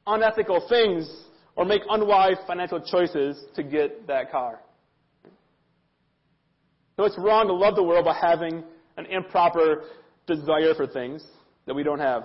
unethical 0.06 0.66
things 0.68 1.10
or 1.56 1.64
make 1.64 1.82
unwise 1.88 2.36
financial 2.46 2.80
choices 2.80 3.44
to 3.54 3.62
get 3.62 4.06
that 4.06 4.30
car. 4.30 4.60
So 6.96 7.04
it's 7.04 7.18
wrong 7.18 7.46
to 7.46 7.54
love 7.54 7.76
the 7.76 7.82
world 7.82 8.04
by 8.04 8.14
having 8.14 8.62
an 8.96 9.06
improper 9.06 9.84
desire 10.26 10.74
for 10.74 10.86
things 10.86 11.24
that 11.66 11.74
we 11.74 11.82
don't 11.82 11.98
have. 11.98 12.24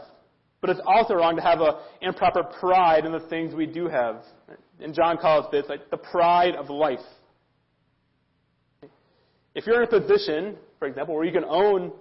But 0.61 0.69
it's 0.69 0.81
also 0.85 1.13
wrong 1.13 1.35
to 1.35 1.41
have 1.41 1.61
an 1.61 1.75
improper 2.01 2.43
pride 2.43 3.05
in 3.05 3.11
the 3.11 3.19
things 3.29 3.53
we 3.53 3.65
do 3.65 3.87
have. 3.87 4.23
And 4.79 4.93
John 4.93 5.17
calls 5.17 5.45
this 5.51 5.65
like 5.69 5.89
the 5.91 5.97
pride 5.97 6.55
of 6.55 6.69
life. 6.69 6.99
If 9.53 9.65
you're 9.65 9.81
in 9.81 9.87
a 9.87 10.01
position, 10.01 10.57
for 10.79 10.87
example, 10.87 11.15
where 11.15 11.23
you 11.23 11.31
can 11.31 11.45
own 11.45 11.93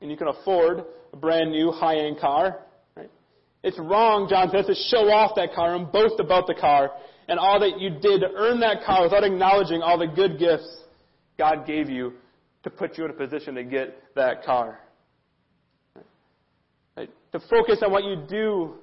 and 0.00 0.10
you 0.10 0.16
can 0.16 0.28
afford 0.28 0.84
a 1.12 1.16
brand 1.16 1.50
new 1.50 1.70
high-end 1.70 2.18
car, 2.18 2.44
right? 2.50 2.58
It's 3.62 3.78
wrong, 3.78 4.26
John 4.28 4.50
says, 4.50 4.66
to 4.66 4.74
show 4.74 5.08
off 5.10 5.36
that 5.36 5.54
car 5.54 5.76
and 5.76 5.90
boast 5.90 6.18
about 6.18 6.46
the 6.46 6.54
car 6.54 6.90
and 7.28 7.38
all 7.38 7.60
that 7.60 7.80
you 7.80 7.90
did 7.90 8.20
to 8.20 8.28
earn 8.34 8.60
that 8.60 8.82
car 8.84 9.04
without 9.04 9.24
acknowledging 9.24 9.82
all 9.82 9.98
the 9.98 10.06
good 10.06 10.38
gifts 10.38 10.82
God 11.38 11.66
gave 11.66 11.88
you 11.88 12.14
to 12.64 12.70
put 12.70 12.98
you 12.98 13.04
in 13.04 13.10
a 13.10 13.14
position 13.14 13.54
to 13.54 13.64
get 13.64 14.14
that 14.14 14.44
car. 14.44 14.80
Right? 16.96 17.10
To 17.32 17.40
focus 17.48 17.78
on 17.84 17.92
what 17.92 18.04
you 18.04 18.16
do, 18.28 18.74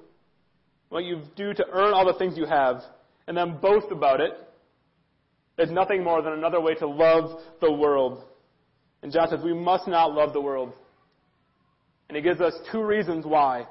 what 0.88 1.04
you 1.04 1.22
do 1.36 1.52
to 1.52 1.64
earn 1.72 1.92
all 1.92 2.06
the 2.06 2.18
things 2.18 2.36
you 2.36 2.46
have, 2.46 2.82
and 3.28 3.36
then 3.36 3.58
boast 3.60 3.86
about 3.90 4.20
it, 4.20 4.32
is 5.58 5.70
nothing 5.70 6.02
more 6.02 6.22
than 6.22 6.32
another 6.32 6.60
way 6.60 6.74
to 6.74 6.86
love 6.86 7.40
the 7.60 7.70
world. 7.70 8.24
And 9.02 9.12
John 9.12 9.28
says 9.28 9.40
we 9.44 9.54
must 9.54 9.86
not 9.86 10.12
love 10.12 10.32
the 10.32 10.40
world. 10.40 10.72
And 12.08 12.16
he 12.16 12.22
gives 12.22 12.40
us 12.40 12.54
two 12.72 12.82
reasons 12.82 13.26
why 13.26 13.66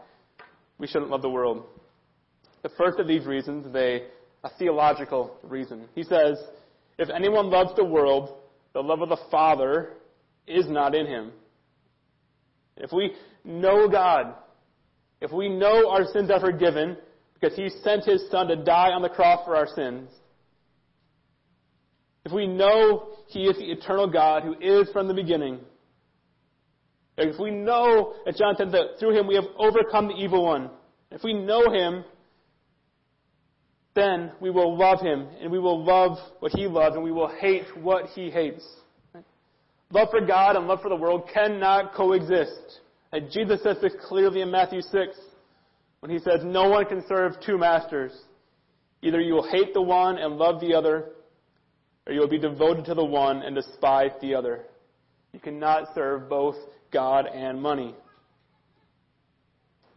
we 0.79 0.87
shouldn't 0.87 1.11
love 1.11 1.21
the 1.21 1.29
world. 1.29 1.65
The 2.63 2.69
first 2.77 2.99
of 2.99 3.07
these 3.07 3.25
reasons 3.25 3.65
is 3.65 3.75
a, 3.75 4.07
a 4.43 4.49
theological 4.57 5.37
reason. 5.43 5.85
He 5.93 6.03
says, 6.03 6.37
if 6.97 7.09
anyone 7.09 7.49
loves 7.49 7.71
the 7.75 7.85
world, 7.85 8.37
the 8.73 8.81
love 8.81 9.01
of 9.01 9.09
the 9.09 9.19
Father 9.29 9.93
is 10.47 10.67
not 10.67 10.95
in 10.95 11.05
him. 11.05 11.31
If 12.77 12.91
we 12.91 13.13
know 13.43 13.87
God, 13.87 14.33
if 15.21 15.31
we 15.31 15.49
know 15.49 15.89
our 15.89 16.05
sins 16.05 16.31
are 16.31 16.39
forgiven 16.39 16.97
because 17.33 17.55
He 17.55 17.69
sent 17.83 18.05
His 18.05 18.29
Son 18.31 18.47
to 18.47 18.55
die 18.55 18.91
on 18.91 19.01
the 19.01 19.09
cross 19.09 19.45
for 19.45 19.55
our 19.55 19.67
sins, 19.75 20.09
if 22.25 22.31
we 22.31 22.47
know 22.47 23.09
He 23.27 23.43
is 23.43 23.57
the 23.57 23.71
eternal 23.71 24.07
God 24.07 24.43
who 24.43 24.55
is 24.59 24.89
from 24.91 25.07
the 25.07 25.13
beginning, 25.13 25.59
if 27.27 27.39
we 27.39 27.51
know, 27.51 28.13
as 28.27 28.35
John 28.35 28.55
said, 28.55 28.71
that 28.71 28.99
through 28.99 29.17
Him 29.17 29.27
we 29.27 29.35
have 29.35 29.45
overcome 29.57 30.07
the 30.07 30.15
evil 30.15 30.45
one, 30.45 30.69
if 31.11 31.23
we 31.23 31.33
know 31.33 31.71
Him, 31.71 32.03
then 33.95 34.31
we 34.39 34.49
will 34.49 34.77
love 34.77 35.01
Him 35.01 35.27
and 35.41 35.51
we 35.51 35.59
will 35.59 35.83
love 35.83 36.17
what 36.39 36.51
He 36.51 36.67
loves 36.67 36.95
and 36.95 37.03
we 37.03 37.11
will 37.11 37.31
hate 37.39 37.65
what 37.77 38.05
He 38.15 38.29
hates. 38.29 38.65
Love 39.91 40.09
for 40.11 40.21
God 40.21 40.55
and 40.55 40.67
love 40.67 40.81
for 40.81 40.89
the 40.89 40.95
world 40.95 41.27
cannot 41.33 41.93
coexist. 41.93 42.79
And 43.11 43.31
Jesus 43.31 43.63
says 43.63 43.77
this 43.81 43.93
clearly 44.07 44.41
in 44.41 44.51
Matthew 44.51 44.81
6 44.81 45.17
when 45.99 46.11
he 46.11 46.19
says, 46.19 46.41
No 46.43 46.69
one 46.69 46.85
can 46.85 47.03
serve 47.07 47.33
two 47.43 47.57
masters. 47.57 48.11
Either 49.01 49.19
you 49.19 49.33
will 49.33 49.49
hate 49.49 49.73
the 49.73 49.81
one 49.81 50.17
and 50.17 50.37
love 50.37 50.61
the 50.61 50.75
other, 50.75 51.05
or 52.05 52.13
you 52.13 52.19
will 52.19 52.27
be 52.27 52.37
devoted 52.37 52.85
to 52.85 52.93
the 52.93 53.03
one 53.03 53.41
and 53.41 53.55
despise 53.55 54.11
the 54.21 54.35
other. 54.35 54.65
You 55.33 55.39
cannot 55.39 55.93
serve 55.95 56.29
both 56.29 56.55
God 56.91 57.25
and 57.25 57.61
money. 57.61 57.95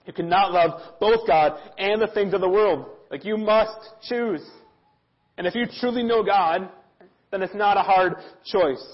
You 0.06 0.12
cannot 0.12 0.52
love 0.52 0.80
both 1.00 1.26
God 1.26 1.58
and 1.78 2.00
the 2.00 2.08
things 2.08 2.34
of 2.34 2.40
the 2.40 2.48
world. 2.48 2.86
Like 3.10 3.24
you 3.24 3.36
must 3.36 3.76
choose. 4.08 4.42
And 5.38 5.46
if 5.46 5.54
you 5.54 5.64
truly 5.80 6.02
know 6.02 6.22
God, 6.22 6.68
then 7.30 7.42
it's 7.42 7.54
not 7.54 7.76
a 7.76 7.82
hard 7.82 8.14
choice. 8.44 8.84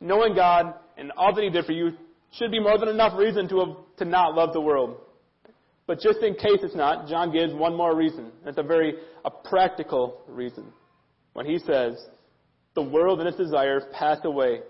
Knowing 0.00 0.34
God 0.34 0.74
and 0.96 1.12
all 1.12 1.34
that 1.34 1.42
He 1.42 1.50
did 1.50 1.64
for 1.64 1.72
you 1.72 1.92
should 2.32 2.50
be 2.50 2.60
more 2.60 2.78
than 2.78 2.88
enough 2.88 3.18
reason 3.18 3.48
to, 3.48 3.76
to 3.98 4.04
not 4.04 4.34
love 4.34 4.52
the 4.52 4.60
world. 4.60 4.96
But 5.86 6.00
just 6.00 6.20
in 6.20 6.34
case 6.34 6.60
it's 6.62 6.74
not, 6.74 7.08
John 7.08 7.32
gives 7.32 7.52
one 7.52 7.76
more 7.76 7.94
reason. 7.94 8.32
It's 8.46 8.58
a 8.58 8.62
very 8.62 8.94
a 9.24 9.30
practical 9.30 10.22
reason. 10.26 10.72
When 11.34 11.46
he 11.46 11.58
says, 11.58 11.94
the 12.74 12.82
world 12.82 13.20
and 13.20 13.28
its 13.28 13.36
desires 13.36 13.82
pass 13.92 14.18
away, 14.24 14.60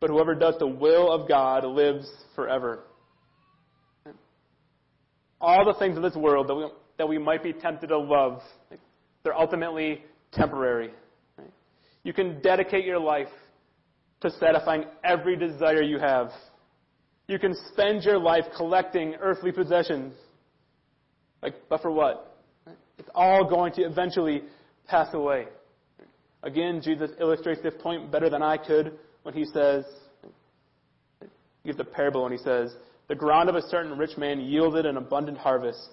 but 0.00 0.08
whoever 0.08 0.34
does 0.34 0.54
the 0.58 0.66
will 0.66 1.12
of 1.12 1.28
God 1.28 1.64
lives 1.64 2.10
forever. 2.34 2.80
All 5.40 5.64
the 5.64 5.78
things 5.78 5.96
of 5.96 6.02
this 6.02 6.16
world 6.16 6.48
that 6.48 6.54
we, 6.54 6.66
that 6.98 7.08
we 7.08 7.18
might 7.18 7.42
be 7.42 7.52
tempted 7.52 7.88
to 7.88 7.98
love, 7.98 8.40
they're 9.22 9.36
ultimately 9.36 10.02
temporary. 10.32 10.90
You 12.02 12.12
can 12.14 12.40
dedicate 12.40 12.84
your 12.84 12.98
life 12.98 13.28
to 14.22 14.30
satisfying 14.30 14.84
every 15.04 15.36
desire 15.36 15.82
you 15.82 15.98
have. 15.98 16.30
You 17.28 17.38
can 17.38 17.54
spend 17.72 18.02
your 18.02 18.18
life 18.18 18.44
collecting 18.56 19.14
earthly 19.20 19.52
possessions. 19.52 20.14
Like, 21.42 21.54
but 21.68 21.80
for 21.80 21.90
what? 21.90 22.38
It's 22.98 23.08
all 23.14 23.48
going 23.48 23.72
to 23.74 23.82
eventually 23.82 24.42
pass 24.86 25.08
away. 25.14 25.46
Again, 26.42 26.80
Jesus 26.82 27.10
illustrates 27.20 27.62
this 27.62 27.74
point 27.80 28.10
better 28.10 28.28
than 28.30 28.42
I 28.42 28.56
could 28.56 28.98
when 29.22 29.34
he 29.34 29.44
says, 29.44 29.84
give 31.64 31.76
the 31.76 31.84
parable 31.84 32.22
when 32.22 32.32
he 32.32 32.38
says, 32.38 32.74
The 33.08 33.14
ground 33.14 33.48
of 33.48 33.54
a 33.54 33.62
certain 33.68 33.96
rich 33.98 34.16
man 34.16 34.40
yielded 34.40 34.86
an 34.86 34.96
abundant 34.96 35.38
harvest. 35.38 35.88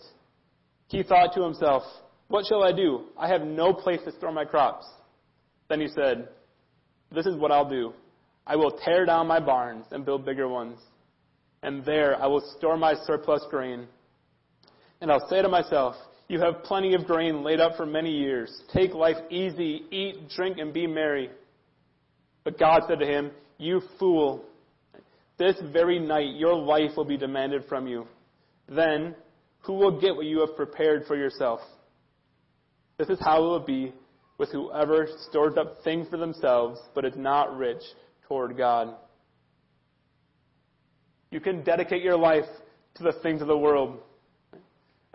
He 0.87 1.03
thought 1.03 1.33
to 1.33 1.43
himself, 1.43 1.83
What 2.27 2.45
shall 2.47 2.63
I 2.63 2.71
do? 2.71 3.05
I 3.17 3.27
have 3.27 3.41
no 3.41 3.73
place 3.73 3.99
to 4.05 4.11
store 4.13 4.31
my 4.31 4.45
crops. 4.45 4.85
Then 5.69 5.81
he 5.81 5.87
said, 5.87 6.29
This 7.11 7.25
is 7.25 7.35
what 7.35 7.51
I'll 7.51 7.69
do. 7.69 7.93
I 8.45 8.55
will 8.55 8.71
tear 8.71 9.05
down 9.05 9.27
my 9.27 9.39
barns 9.39 9.85
and 9.91 10.05
build 10.05 10.25
bigger 10.25 10.47
ones. 10.47 10.79
And 11.63 11.83
there 11.83 12.21
I 12.21 12.27
will 12.27 12.43
store 12.57 12.77
my 12.77 12.93
surplus 13.05 13.45
grain. 13.49 13.87
And 15.01 15.11
I'll 15.11 15.27
say 15.29 15.41
to 15.41 15.49
myself, 15.49 15.95
You 16.29 16.39
have 16.39 16.63
plenty 16.63 16.93
of 16.93 17.05
grain 17.05 17.43
laid 17.43 17.59
up 17.59 17.75
for 17.75 17.85
many 17.85 18.11
years. 18.11 18.63
Take 18.73 18.93
life 18.93 19.17
easy, 19.29 19.83
eat, 19.91 20.29
drink, 20.35 20.57
and 20.59 20.73
be 20.73 20.87
merry. 20.87 21.29
But 22.47 22.57
God 22.57 22.83
said 22.87 22.99
to 22.99 23.05
him, 23.05 23.31
You 23.57 23.81
fool, 23.99 24.45
this 25.37 25.57
very 25.73 25.99
night 25.99 26.37
your 26.37 26.55
life 26.55 26.91
will 26.95 27.03
be 27.03 27.17
demanded 27.17 27.65
from 27.67 27.87
you. 27.87 28.07
Then 28.69 29.15
who 29.63 29.73
will 29.73 29.99
get 29.99 30.15
what 30.15 30.27
you 30.27 30.39
have 30.39 30.55
prepared 30.55 31.03
for 31.07 31.17
yourself? 31.17 31.59
This 32.97 33.09
is 33.09 33.19
how 33.19 33.43
it 33.43 33.47
will 33.47 33.59
be 33.59 33.91
with 34.37 34.49
whoever 34.53 35.09
stores 35.29 35.57
up 35.57 35.83
things 35.83 36.07
for 36.09 36.15
themselves, 36.15 36.79
but 36.95 37.03
is 37.03 37.17
not 37.17 37.57
rich 37.57 37.81
toward 38.29 38.55
God. 38.55 38.95
You 41.31 41.41
can 41.41 41.65
dedicate 41.65 42.01
your 42.01 42.17
life 42.17 42.47
to 42.95 43.03
the 43.03 43.19
things 43.23 43.41
of 43.41 43.49
the 43.49 43.57
world. 43.57 43.99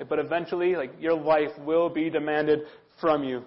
But 0.07 0.19
eventually, 0.19 0.77
like, 0.77 0.93
your 1.01 1.15
life 1.19 1.59
will 1.61 1.89
be 1.89 2.11
demanded 2.11 2.65
from 3.01 3.25
you. 3.25 3.43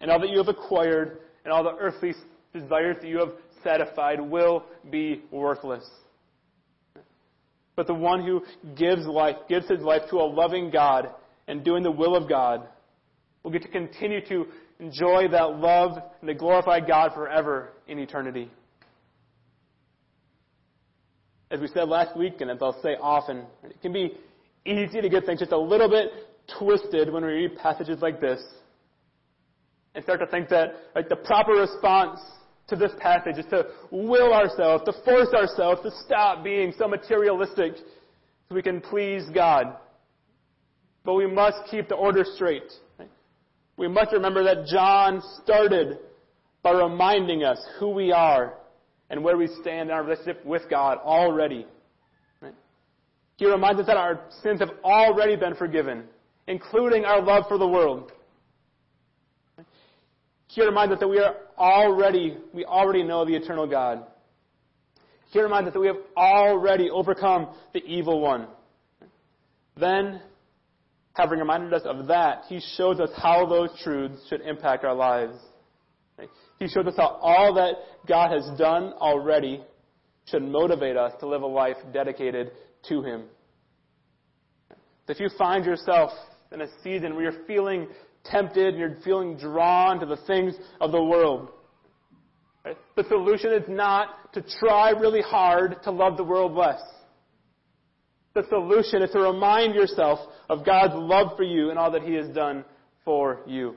And 0.00 0.12
all 0.12 0.20
that 0.20 0.30
you 0.30 0.38
have 0.38 0.46
acquired 0.46 1.18
and 1.44 1.52
all 1.52 1.64
the 1.64 1.74
earthly 1.76 2.12
desires 2.52 2.96
that 3.00 3.08
you 3.08 3.18
have 3.18 3.32
satisfied 3.62 4.20
will 4.20 4.64
be 4.90 5.22
worthless. 5.30 5.88
But 7.74 7.86
the 7.86 7.94
one 7.94 8.24
who 8.24 8.42
gives 8.76 9.06
life, 9.06 9.36
gives 9.48 9.68
his 9.68 9.80
life 9.80 10.02
to 10.10 10.16
a 10.16 10.26
loving 10.26 10.70
God 10.70 11.08
and 11.48 11.64
doing 11.64 11.82
the 11.82 11.90
will 11.90 12.14
of 12.14 12.28
God, 12.28 12.66
will 13.42 13.50
get 13.50 13.62
to 13.62 13.68
continue 13.68 14.24
to 14.28 14.46
enjoy 14.78 15.28
that 15.28 15.56
love 15.56 15.98
and 16.20 16.28
to 16.28 16.34
glorify 16.34 16.80
God 16.80 17.12
forever 17.14 17.70
in 17.88 17.98
eternity. 17.98 18.50
As 21.50 21.60
we 21.60 21.68
said 21.68 21.88
last 21.88 22.16
week, 22.16 22.40
and 22.40 22.50
as 22.50 22.58
I'll 22.60 22.80
say 22.82 22.96
often, 23.00 23.44
it 23.64 23.80
can 23.82 23.92
be 23.92 24.12
easy 24.64 25.00
to 25.00 25.08
get 25.08 25.26
things 25.26 25.40
just 25.40 25.52
a 25.52 25.58
little 25.58 25.88
bit 25.88 26.10
twisted 26.58 27.12
when 27.12 27.24
we 27.24 27.32
read 27.32 27.56
passages 27.56 27.98
like 28.00 28.20
this 28.20 28.42
and 29.94 30.02
start 30.04 30.20
to 30.20 30.26
think 30.26 30.48
that 30.48 30.74
like 30.94 31.08
the 31.08 31.16
proper 31.16 31.52
response 31.52 32.20
to 32.68 32.76
this 32.76 32.92
passage 32.98 33.38
is 33.38 33.46
to 33.46 33.66
will 33.90 34.32
ourselves, 34.32 34.84
to 34.84 34.92
force 35.04 35.32
ourselves 35.34 35.82
to 35.82 35.90
stop 36.04 36.44
being 36.44 36.72
so 36.78 36.88
materialistic 36.88 37.74
so 37.76 38.54
we 38.54 38.62
can 38.62 38.80
please 38.80 39.24
God. 39.34 39.76
But 41.04 41.14
we 41.14 41.26
must 41.26 41.58
keep 41.70 41.88
the 41.88 41.96
order 41.96 42.24
straight. 42.24 42.70
We 43.76 43.88
must 43.88 44.12
remember 44.12 44.44
that 44.44 44.66
John 44.66 45.22
started 45.42 45.98
by 46.62 46.72
reminding 46.72 47.42
us 47.42 47.58
who 47.78 47.90
we 47.90 48.12
are 48.12 48.54
and 49.10 49.24
where 49.24 49.36
we 49.36 49.48
stand 49.60 49.90
in 49.90 49.94
our 49.94 50.02
relationship 50.02 50.44
with 50.46 50.62
God 50.70 50.98
already. 50.98 51.66
He 53.36 53.46
reminds 53.46 53.80
us 53.80 53.86
that 53.86 53.96
our 53.96 54.20
sins 54.42 54.60
have 54.60 54.70
already 54.84 55.34
been 55.34 55.56
forgiven, 55.56 56.04
including 56.46 57.04
our 57.04 57.20
love 57.20 57.44
for 57.48 57.58
the 57.58 57.66
world. 57.66 58.12
He 60.54 60.62
reminds 60.62 60.92
us 60.92 61.00
that 61.00 61.08
we 61.08 61.18
are 61.18 61.34
already, 61.58 62.36
we 62.52 62.64
already 62.66 63.02
know 63.02 63.24
the 63.24 63.34
eternal 63.34 63.66
God. 63.66 64.04
He 65.30 65.40
reminds 65.40 65.68
us 65.68 65.72
that 65.72 65.80
we 65.80 65.86
have 65.86 65.96
already 66.14 66.90
overcome 66.90 67.54
the 67.72 67.82
evil 67.84 68.20
one. 68.20 68.48
Then 69.78 70.20
having 71.14 71.38
reminded 71.38 71.72
us 71.72 71.82
of 71.86 72.06
that, 72.08 72.44
he 72.48 72.60
shows 72.76 73.00
us 73.00 73.08
how 73.16 73.46
those 73.46 73.70
truths 73.82 74.26
should 74.28 74.42
impact 74.42 74.84
our 74.84 74.94
lives. 74.94 75.36
He 76.58 76.68
shows 76.68 76.86
us 76.86 76.94
how 76.98 77.18
all 77.22 77.54
that 77.54 77.76
God 78.06 78.30
has 78.30 78.58
done 78.58 78.92
already 78.92 79.62
should 80.26 80.42
motivate 80.42 80.98
us 80.98 81.12
to 81.20 81.26
live 81.26 81.40
a 81.40 81.46
life 81.46 81.76
dedicated 81.94 82.52
to 82.88 83.02
Him. 83.02 83.24
If 85.08 85.18
you 85.18 85.30
find 85.36 85.64
yourself 85.64 86.10
in 86.52 86.60
a 86.60 86.66
season 86.84 87.14
where 87.14 87.24
you're 87.24 87.44
feeling 87.46 87.88
tempted 88.24 88.74
and 88.74 88.78
you're 88.78 88.96
feeling 89.04 89.36
drawn 89.36 90.00
to 90.00 90.06
the 90.06 90.18
things 90.26 90.54
of 90.80 90.92
the 90.92 91.02
world, 91.02 91.48
the 92.96 93.04
solution 93.08 93.52
is 93.52 93.64
not 93.68 94.32
to 94.34 94.44
try 94.60 94.90
really 94.90 95.22
hard 95.22 95.82
to 95.82 95.90
love 95.90 96.16
the 96.16 96.24
world 96.24 96.52
less. 96.52 96.80
The 98.34 98.44
solution 98.48 99.02
is 99.02 99.10
to 99.10 99.20
remind 99.20 99.74
yourself 99.74 100.20
of 100.48 100.64
God's 100.64 100.94
love 100.94 101.36
for 101.36 101.42
you 101.42 101.70
and 101.70 101.78
all 101.78 101.90
that 101.90 102.02
He 102.02 102.14
has 102.14 102.28
done 102.28 102.64
for 103.04 103.40
you. 103.46 103.76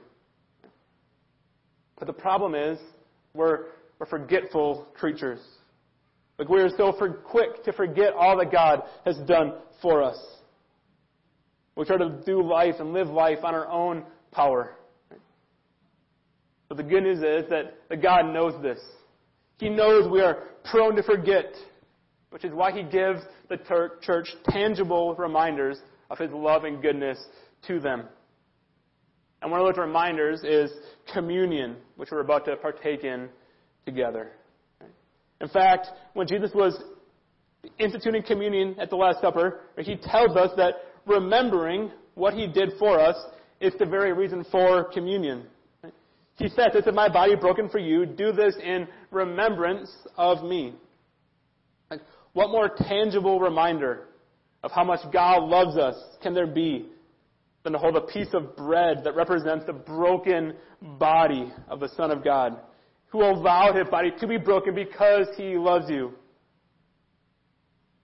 But 1.97 2.07
the 2.07 2.13
problem 2.13 2.55
is, 2.55 2.77
we're, 3.33 3.65
we're 3.99 4.05
forgetful 4.05 4.87
creatures. 4.97 5.39
Like 6.37 6.49
we 6.49 6.61
are 6.61 6.69
so 6.77 6.93
for, 6.97 7.09
quick 7.09 7.63
to 7.63 7.73
forget 7.73 8.13
all 8.13 8.37
that 8.37 8.51
God 8.51 8.83
has 9.05 9.17
done 9.27 9.53
for 9.81 10.03
us. 10.03 10.17
We 11.75 11.85
try 11.85 11.97
to 11.97 12.21
do 12.25 12.41
life 12.41 12.75
and 12.79 12.93
live 12.93 13.07
life 13.07 13.39
on 13.43 13.53
our 13.53 13.67
own 13.67 14.03
power. 14.35 14.75
But 16.67 16.77
the 16.77 16.83
good 16.83 17.03
news 17.03 17.19
is 17.19 17.49
that, 17.49 18.01
God 18.01 18.33
knows 18.33 18.61
this. 18.61 18.79
He 19.57 19.69
knows 19.69 20.11
we 20.11 20.21
are 20.21 20.43
prone 20.69 20.95
to 20.95 21.03
forget, 21.03 21.53
which 22.31 22.43
is 22.43 22.51
why 22.51 22.71
He 22.71 22.83
gives 22.83 23.21
the 23.49 23.57
church 24.01 24.27
tangible 24.49 25.15
reminders 25.15 25.77
of 26.09 26.17
His 26.17 26.31
love 26.31 26.65
and 26.65 26.81
goodness 26.81 27.23
to 27.67 27.79
them. 27.79 28.03
And 29.41 29.51
one 29.51 29.61
of 29.61 29.67
those 29.67 29.77
reminders 29.77 30.43
is 30.43 30.71
communion, 31.13 31.77
which 31.95 32.09
we're 32.11 32.21
about 32.21 32.45
to 32.45 32.55
partake 32.57 33.03
in 33.03 33.29
together. 33.85 34.31
In 35.39 35.47
fact, 35.47 35.87
when 36.13 36.27
Jesus 36.27 36.51
was 36.55 36.81
instituting 37.77 38.23
communion 38.23 38.75
at 38.79 38.89
the 38.89 38.95
Last 38.95 39.21
Supper, 39.21 39.61
he 39.77 39.95
tells 39.95 40.35
us 40.35 40.51
that 40.57 40.75
remembering 41.05 41.91
what 42.15 42.33
he 42.33 42.47
did 42.47 42.71
for 42.79 42.99
us 42.99 43.15
is 43.65 43.73
the 43.79 43.85
very 43.85 44.13
reason 44.13 44.45
for 44.51 44.85
communion. 44.85 45.45
He 46.37 46.49
says, 46.49 46.67
This 46.73 46.85
is 46.85 46.93
my 46.93 47.09
body 47.09 47.35
broken 47.35 47.69
for 47.69 47.79
you. 47.79 48.05
Do 48.05 48.31
this 48.31 48.55
in 48.61 48.87
remembrance 49.11 49.89
of 50.17 50.43
me. 50.43 50.75
Like, 51.89 52.01
what 52.33 52.49
more 52.49 52.69
tangible 52.69 53.39
reminder 53.39 54.07
of 54.63 54.71
how 54.71 54.83
much 54.83 54.99
God 55.11 55.43
loves 55.43 55.77
us 55.77 55.95
can 56.21 56.33
there 56.33 56.47
be 56.47 56.87
than 57.63 57.73
to 57.73 57.79
hold 57.79 57.95
a 57.95 58.01
piece 58.01 58.33
of 58.33 58.55
bread 58.55 59.03
that 59.03 59.15
represents 59.15 59.65
the 59.65 59.73
broken 59.73 60.53
body 60.81 61.51
of 61.67 61.79
the 61.79 61.89
Son 61.89 62.11
of 62.11 62.23
God, 62.23 62.59
who 63.07 63.23
allowed 63.23 63.75
his 63.75 63.87
body 63.87 64.11
to 64.19 64.27
be 64.27 64.37
broken 64.37 64.75
because 64.75 65.27
he 65.37 65.57
loves 65.57 65.89
you? 65.89 66.13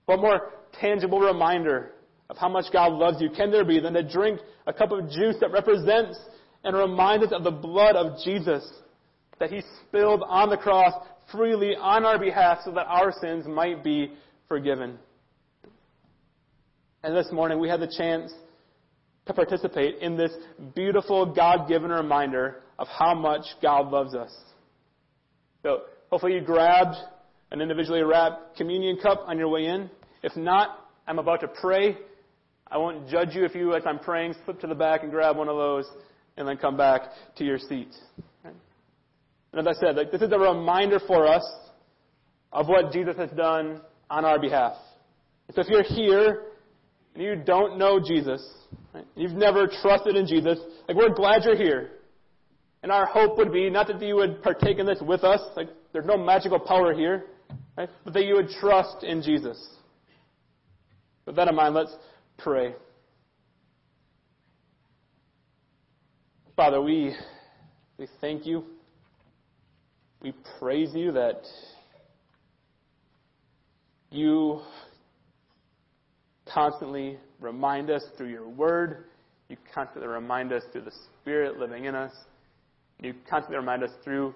What 0.05 0.19
more 0.19 0.51
tangible 0.79 1.19
reminder 1.19 1.91
of 2.31 2.37
how 2.37 2.47
much 2.47 2.71
God 2.71 2.93
loves 2.93 3.21
you 3.21 3.29
can 3.29 3.51
there 3.51 3.65
be 3.65 3.81
than 3.81 3.93
to 3.93 4.09
drink 4.09 4.39
a 4.65 4.71
cup 4.71 4.93
of 4.93 5.09
juice 5.09 5.35
that 5.41 5.51
represents 5.51 6.17
and 6.63 6.75
reminds 6.75 7.25
us 7.25 7.33
of 7.33 7.43
the 7.43 7.51
blood 7.51 7.97
of 7.97 8.23
Jesus 8.23 8.67
that 9.39 9.51
he 9.51 9.61
spilled 9.85 10.23
on 10.25 10.49
the 10.49 10.55
cross 10.55 10.93
freely 11.29 11.75
on 11.75 12.05
our 12.05 12.17
behalf 12.17 12.59
so 12.63 12.71
that 12.71 12.85
our 12.87 13.11
sins 13.19 13.45
might 13.45 13.83
be 13.83 14.13
forgiven? 14.47 14.97
And 17.03 17.13
this 17.13 17.27
morning 17.33 17.59
we 17.59 17.67
had 17.67 17.81
the 17.81 17.93
chance 17.97 18.31
to 19.25 19.33
participate 19.33 19.97
in 19.97 20.15
this 20.15 20.31
beautiful 20.73 21.25
God 21.25 21.67
given 21.67 21.91
reminder 21.91 22.61
of 22.79 22.87
how 22.87 23.13
much 23.13 23.43
God 23.61 23.91
loves 23.91 24.15
us. 24.15 24.31
So 25.63 25.81
hopefully 26.09 26.35
you 26.35 26.41
grabbed 26.41 26.95
an 27.51 27.59
individually 27.59 28.03
wrapped 28.03 28.55
communion 28.55 28.99
cup 29.03 29.21
on 29.27 29.37
your 29.37 29.49
way 29.49 29.65
in. 29.65 29.89
If 30.23 30.37
not, 30.37 30.87
I'm 31.07 31.19
about 31.19 31.41
to 31.41 31.49
pray. 31.49 31.97
I 32.71 32.77
won't 32.77 33.07
judge 33.09 33.35
you 33.35 33.43
if 33.43 33.53
you, 33.53 33.75
as 33.75 33.83
I'm 33.85 33.99
praying, 33.99 34.33
slip 34.45 34.61
to 34.61 34.67
the 34.67 34.75
back 34.75 35.03
and 35.03 35.11
grab 35.11 35.35
one 35.35 35.49
of 35.49 35.57
those 35.57 35.85
and 36.37 36.47
then 36.47 36.55
come 36.57 36.77
back 36.77 37.01
to 37.35 37.43
your 37.43 37.57
seat. 37.57 37.93
And 38.45 39.67
as 39.67 39.67
I 39.67 39.79
said, 39.79 39.97
like, 39.97 40.11
this 40.11 40.21
is 40.21 40.31
a 40.31 40.39
reminder 40.39 40.99
for 41.05 41.27
us 41.27 41.43
of 42.53 42.67
what 42.67 42.93
Jesus 42.93 43.17
has 43.17 43.29
done 43.31 43.81
on 44.09 44.23
our 44.23 44.39
behalf. 44.39 44.73
So 45.53 45.59
if 45.61 45.67
you're 45.67 45.83
here 45.83 46.43
and 47.13 47.21
you 47.21 47.35
don't 47.35 47.77
know 47.77 47.99
Jesus, 47.99 48.41
right, 48.93 49.05
you've 49.15 49.33
never 49.33 49.67
trusted 49.81 50.15
in 50.15 50.25
Jesus, 50.25 50.57
like 50.87 50.95
we're 50.95 51.13
glad 51.13 51.43
you're 51.43 51.57
here. 51.57 51.89
And 52.83 52.91
our 52.91 53.05
hope 53.05 53.37
would 53.37 53.51
be 53.51 53.69
not 53.69 53.87
that 53.87 54.01
you 54.01 54.15
would 54.15 54.41
partake 54.41 54.79
in 54.79 54.85
this 54.85 54.99
with 55.01 55.25
us, 55.25 55.41
like 55.57 55.67
there's 55.91 56.05
no 56.05 56.17
magical 56.17 56.59
power 56.59 56.93
here, 56.93 57.25
right, 57.77 57.89
but 58.05 58.13
that 58.13 58.23
you 58.23 58.35
would 58.35 58.49
trust 58.61 59.03
in 59.03 59.21
Jesus. 59.21 59.61
With 61.25 61.35
that 61.35 61.49
in 61.49 61.55
mind, 61.55 61.75
let's 61.75 61.93
pray. 62.43 62.73
Father, 66.55 66.81
we, 66.81 67.15
we 67.97 68.07
thank 68.19 68.45
you. 68.45 68.63
We 70.21 70.33
praise 70.59 70.89
you 70.93 71.11
that 71.11 71.41
you 74.11 74.61
constantly 76.51 77.17
remind 77.39 77.89
us 77.89 78.03
through 78.17 78.29
your 78.29 78.47
word. 78.47 79.05
You 79.49 79.57
constantly 79.73 80.07
remind 80.07 80.51
us 80.51 80.63
through 80.71 80.81
the 80.81 80.93
Spirit 81.21 81.57
living 81.59 81.85
in 81.85 81.95
us. 81.95 82.11
You 82.99 83.13
constantly 83.29 83.57
remind 83.57 83.83
us 83.83 83.91
through 84.03 84.35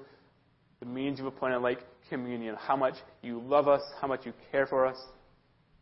the 0.79 0.85
means 0.85 1.19
you've 1.19 1.27
appointed, 1.27 1.59
like 1.59 1.79
communion, 2.09 2.55
how 2.59 2.75
much 2.75 2.95
you 3.21 3.41
love 3.41 3.67
us, 3.67 3.81
how 4.01 4.07
much 4.07 4.25
you 4.25 4.33
care 4.51 4.67
for 4.67 4.85
us. 4.85 4.97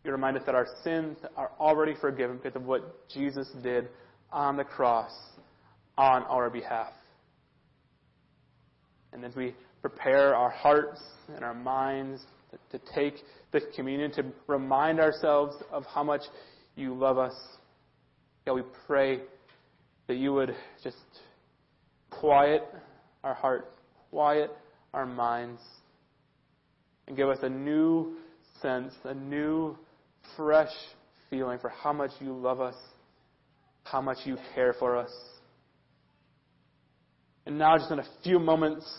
You 0.03 0.11
remind 0.11 0.37
us 0.37 0.43
that 0.45 0.55
our 0.55 0.67
sins 0.83 1.17
are 1.37 1.51
already 1.59 1.93
forgiven 1.99 2.37
because 2.37 2.55
of 2.55 2.65
what 2.65 3.07
Jesus 3.09 3.47
did 3.61 3.87
on 4.31 4.57
the 4.57 4.63
cross 4.63 5.11
on 5.97 6.23
our 6.23 6.49
behalf. 6.49 6.91
And 9.13 9.23
as 9.23 9.35
we 9.35 9.55
prepare 9.81 10.35
our 10.35 10.49
hearts 10.49 11.01
and 11.33 11.43
our 11.43 11.53
minds 11.53 12.21
to 12.71 12.79
take 12.93 13.15
the 13.51 13.61
communion, 13.75 14.11
to 14.13 14.25
remind 14.47 14.99
ourselves 14.99 15.55
of 15.71 15.85
how 15.85 16.03
much 16.03 16.21
you 16.75 16.93
love 16.95 17.17
us, 17.17 17.33
God, 18.45 18.55
we 18.55 18.63
pray 18.87 19.21
that 20.07 20.17
you 20.17 20.33
would 20.33 20.55
just 20.83 20.97
quiet 22.09 22.63
our 23.23 23.33
hearts, 23.33 23.73
quiet 24.09 24.51
our 24.93 25.05
minds, 25.05 25.61
and 27.07 27.15
give 27.15 27.29
us 27.29 27.39
a 27.41 27.49
new 27.49 28.15
sense, 28.61 28.93
a 29.03 29.13
new, 29.13 29.77
fresh 30.35 30.71
feeling 31.29 31.59
for 31.59 31.69
how 31.69 31.93
much 31.93 32.11
you 32.19 32.33
love 32.33 32.61
us, 32.61 32.75
how 33.83 34.01
much 34.01 34.17
you 34.25 34.37
care 34.53 34.73
for 34.73 34.97
us. 34.97 35.11
And 37.45 37.57
now, 37.57 37.77
just 37.77 37.91
in 37.91 37.99
a 37.99 38.05
few 38.23 38.39
moments 38.39 38.89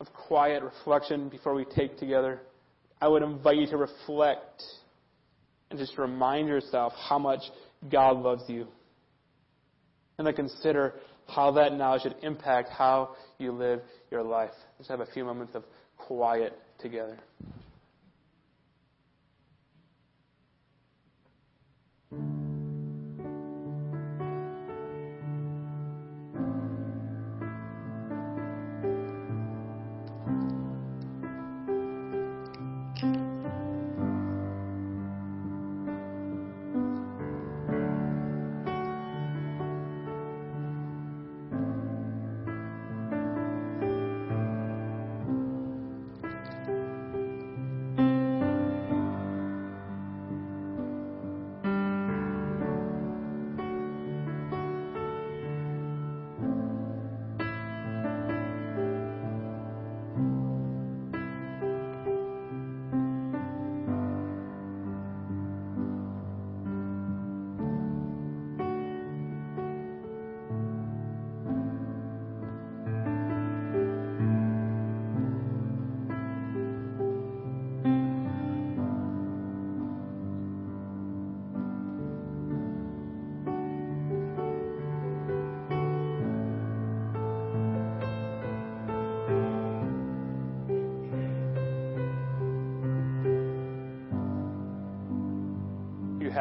of 0.00 0.06
quiet 0.12 0.62
reflection 0.62 1.28
before 1.28 1.54
we 1.54 1.64
take 1.64 1.98
together, 1.98 2.40
I 3.00 3.08
would 3.08 3.22
invite 3.22 3.56
you 3.56 3.66
to 3.68 3.76
reflect 3.76 4.62
and 5.70 5.78
just 5.78 5.98
remind 5.98 6.48
yourself 6.48 6.92
how 7.08 7.18
much 7.18 7.40
God 7.90 8.18
loves 8.18 8.44
you. 8.48 8.66
And 10.18 10.26
then 10.26 10.34
consider 10.34 10.94
how 11.26 11.50
that 11.52 11.72
now 11.72 11.98
should 11.98 12.14
impact 12.22 12.68
how 12.70 13.16
you 13.38 13.50
live 13.50 13.80
your 14.10 14.22
life. 14.22 14.52
Just 14.78 14.90
have 14.90 15.00
a 15.00 15.06
few 15.06 15.24
moments 15.24 15.54
of 15.54 15.64
quiet 15.96 16.56
together. 16.78 17.18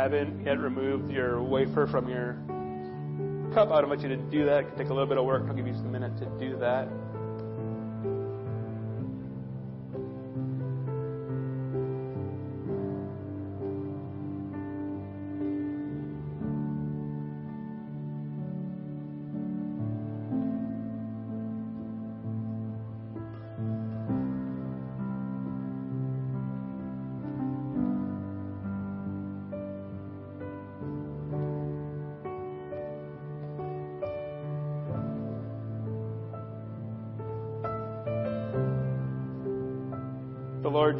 Haven't 0.04 0.45
yet 0.45 0.60
removed 0.60 1.10
your 1.10 1.41
wafer 1.41 1.88
from 1.88 2.10
your 2.10 2.34
cup, 3.54 3.70
I 3.72 3.76
would 3.76 3.86
invite 3.86 4.01
you 4.01 4.10
to 4.10 4.18
do 4.18 4.45
that. 4.45 4.60
It 4.60 4.68
can 4.70 4.78
take 4.78 4.89
a 4.89 4.93
little 4.93 5.08
bit 5.08 5.18
of 5.18 5.26
work. 5.26 5.43
I'll 5.47 5.54
give 5.54 5.66
you 5.66 5.72
just 5.72 5.86
a 5.86 5.88
minute 5.88 6.18
to 6.18 6.26
do 6.39 6.58
that. 6.58 6.89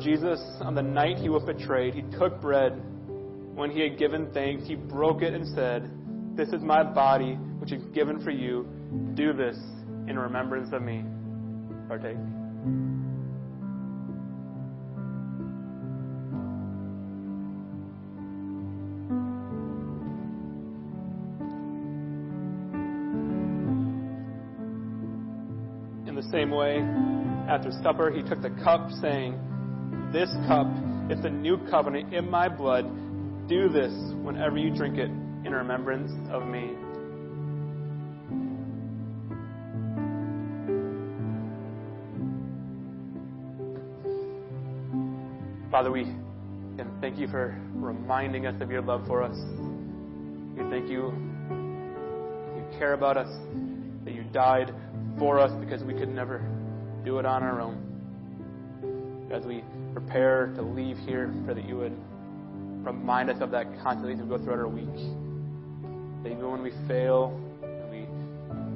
Jesus, 0.04 0.41
on 0.60 0.76
the 0.76 0.82
night 0.82 1.18
he 1.18 1.30
was 1.30 1.43
betrayed, 1.43 1.93
he 1.93 2.01
took 2.18 2.41
bread. 2.41 2.74
When 3.56 3.72
he 3.72 3.80
had 3.80 3.97
given 3.97 4.30
thanks, 4.34 4.68
he 4.68 4.76
broke 4.76 5.22
it 5.22 5.34
and 5.34 5.47
said, 5.56 5.89
This 6.36 6.49
is 6.49 6.62
my 6.62 6.84
body, 6.84 7.36
which 7.60 7.72
is 7.72 7.82
given 7.93 8.22
for 8.22 8.32
you. 8.32 8.68
Do 9.14 9.32
this 9.32 9.58
in 10.08 10.20
remembrance 10.20 10.74
of 10.74 10.82
me. 10.82 11.06
Partake. 11.88 12.18
In 26.08 26.16
the 26.16 26.30
same 26.30 26.51
way, 26.51 26.80
after 27.47 27.72
supper, 27.82 28.12
he 28.12 28.22
took 28.22 28.41
the 28.41 28.49
cup, 28.64 28.89
saying, 29.01 29.39
This 30.14 30.30
cup 30.45 30.68
is 31.09 31.20
the 31.24 31.30
new 31.32 31.57
covenant 31.72 32.14
in 32.14 32.30
my 32.30 32.47
blood. 32.47 32.86
Do 33.49 33.68
this 33.68 33.91
whenever 34.22 34.59
you 34.59 34.70
drink 34.70 34.99
it 34.99 35.09
in 35.09 35.51
remembrance 35.51 36.11
of 36.30 36.45
me. 36.45 36.70
Father, 45.72 45.91
we 45.91 46.03
can 46.03 46.91
thank 47.01 47.18
you 47.18 47.28
for 47.28 47.59
reminding 47.74 48.45
us 48.45 48.61
of 48.61 48.70
your 48.70 48.84
love 48.84 49.07
for 49.07 49.24
us. 49.24 49.36
We 49.36 50.61
thank 50.70 50.91
you, 50.91 51.11
that 51.49 52.55
you 52.55 52.78
care 52.78 52.93
about 52.93 53.18
us, 53.18 53.36
that 54.05 54.14
you 54.14 54.22
died 54.26 54.76
for 55.18 55.39
us 55.39 55.51
because 55.59 55.84
we 55.84 55.95
could 55.95 56.09
never 56.09 56.45
do 57.03 57.18
it 57.18 57.26
on 57.26 57.41
our 57.41 57.59
own. 57.59 57.89
As 59.34 59.43
we 59.47 59.64
prepare 60.04 60.47
to 60.56 60.62
leave 60.62 60.97
here, 60.99 61.34
pray 61.45 61.54
that 61.54 61.68
you 61.68 61.78
would 61.78 61.95
remind 62.86 63.30
us 63.30 63.38
of 63.41 63.51
that 63.51 63.66
constantly 63.82 64.14
as 64.14 64.20
we 64.20 64.28
go 64.28 64.38
throughout 64.38 64.60
our 64.60 64.68
week. 64.68 64.86
That 66.24 66.32
even 66.32 66.51
when 66.51 66.62
we 66.62 66.72
fail 66.88 67.39
and 67.64 67.89
we 67.89 68.06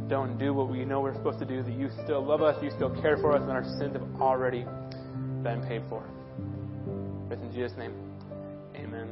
don't 0.09 0.37
do 0.37 0.53
what 0.53 0.69
we 0.69 0.85
know 0.85 1.01
we're 1.01 1.13
supposed 1.13 1.39
to 1.39 1.45
do, 1.45 1.63
that 1.63 1.73
you 1.73 1.89
still 2.03 2.23
love 2.23 2.41
us, 2.41 2.61
you 2.63 2.71
still 2.71 2.89
care 3.01 3.17
for 3.17 3.35
us, 3.35 3.41
and 3.41 3.51
our 3.51 3.63
sins 3.77 3.93
have 3.93 4.21
already 4.21 4.65
been 5.43 5.63
paid 5.67 5.83
for. 5.89 6.03
It's 7.29 7.41
in 7.41 7.51
Jesus' 7.51 7.77
name. 7.77 7.93
Amen. 8.75 9.09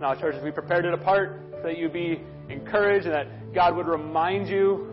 Now, 0.00 0.14
church, 0.14 0.34
as 0.36 0.42
we 0.44 0.50
prepare 0.50 0.82
to 0.82 0.90
depart, 0.90 1.62
that 1.62 1.78
you 1.78 1.88
be 1.88 2.20
encouraged 2.48 3.06
and 3.06 3.14
that 3.14 3.54
God 3.54 3.76
would 3.76 3.86
remind 3.86 4.48
you 4.48 4.88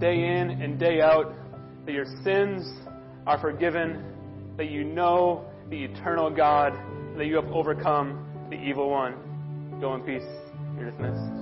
day 0.00 0.14
in 0.14 0.62
and 0.62 0.78
day 0.78 1.00
out 1.00 1.34
that 1.86 1.92
your 1.92 2.06
sins 2.24 2.81
are 3.26 3.38
forgiven, 3.38 4.04
that 4.56 4.68
you 4.70 4.84
know 4.84 5.44
the 5.70 5.84
eternal 5.84 6.30
God, 6.30 6.74
that 7.16 7.26
you 7.26 7.36
have 7.36 7.50
overcome 7.52 8.26
the 8.50 8.56
evil 8.56 8.90
one. 8.90 9.14
Go 9.80 9.94
in 9.94 10.02
peace. 10.02 10.28
You're 10.78 10.90
dismissed. 10.90 11.41